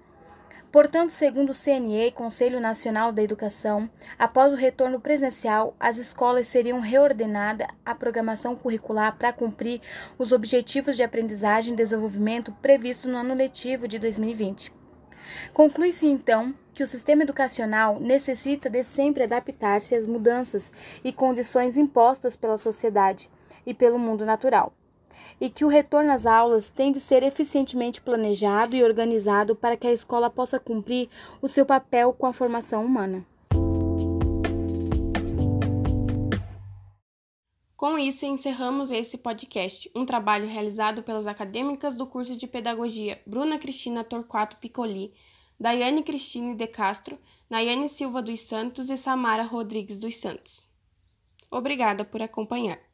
Portanto, 0.72 1.10
segundo 1.10 1.50
o 1.50 1.56
CNE, 1.56 2.12
Conselho 2.12 2.60
Nacional 2.60 3.12
da 3.12 3.24
Educação, 3.24 3.90
após 4.20 4.54
o 4.54 4.56
retorno 4.56 5.00
presencial, 5.00 5.76
as 5.80 5.98
escolas 5.98 6.48
seriam 6.48 6.80
reordenada 6.80 7.68
a 7.84 7.96
programação 7.96 8.56
curricular 8.56 9.18
para 9.18 9.34
cumprir 9.34 9.82
os 10.16 10.32
objetivos 10.32 10.96
de 10.96 11.02
aprendizagem 11.02 11.74
e 11.74 11.78
desenvolvimento 11.78 12.52
previstos 12.62 13.12
no 13.12 13.18
ano 13.18 13.34
letivo 13.34 13.88
de 13.88 13.98
2020. 13.98 14.79
Conclui-se 15.54 16.08
então 16.08 16.54
que 16.74 16.84
o 16.84 16.88
sistema 16.88 17.24
educacional 17.24 18.00
necessita 18.00 18.70
de 18.70 18.84
sempre 18.84 19.24
adaptar-se 19.24 19.96
às 19.96 20.08
mudanças 20.08 20.72
e 21.04 21.12
condições 21.12 21.76
impostas 21.76 22.36
pela 22.36 22.58
sociedade 22.58 23.30
e 23.66 23.74
pelo 23.74 24.00
mundo 24.00 24.26
natural, 24.26 24.72
e 25.42 25.50
que 25.50 25.66
o 25.66 25.68
retorno 25.68 26.12
às 26.12 26.26
aulas 26.26 26.70
tem 26.70 26.92
de 26.92 27.00
ser 27.00 27.22
eficientemente 27.24 28.02
planejado 28.02 28.76
e 28.76 28.84
organizado 28.84 29.56
para 29.56 29.76
que 29.76 29.88
a 29.88 29.94
escola 29.94 30.30
possa 30.30 30.60
cumprir 30.60 31.10
o 31.42 31.48
seu 31.48 31.66
papel 31.66 32.14
com 32.14 32.26
a 32.26 32.34
formação 32.34 32.86
humana. 32.86 33.26
Com 37.80 37.98
isso, 37.98 38.26
encerramos 38.26 38.92
esse 38.92 39.18
podcast, 39.18 39.90
um 39.96 40.06
trabalho 40.06 40.46
realizado 40.46 41.02
pelas 41.02 41.26
acadêmicas 41.26 41.96
do 41.96 42.06
curso 42.06 42.36
de 42.36 42.46
Pedagogia 42.46 43.22
Bruna 43.26 43.58
Cristina 43.58 44.04
Torquato 44.04 44.58
Piccoli, 44.58 45.14
Daiane 45.58 46.04
Cristine 46.04 46.56
de 46.56 46.68
Castro, 46.68 47.18
Nayane 47.50 47.88
Silva 47.88 48.22
dos 48.22 48.42
Santos 48.42 48.90
e 48.90 48.98
Samara 48.98 49.44
Rodrigues 49.44 49.98
dos 49.98 50.18
Santos. 50.18 50.70
Obrigada 51.50 52.04
por 52.04 52.22
acompanhar. 52.22 52.89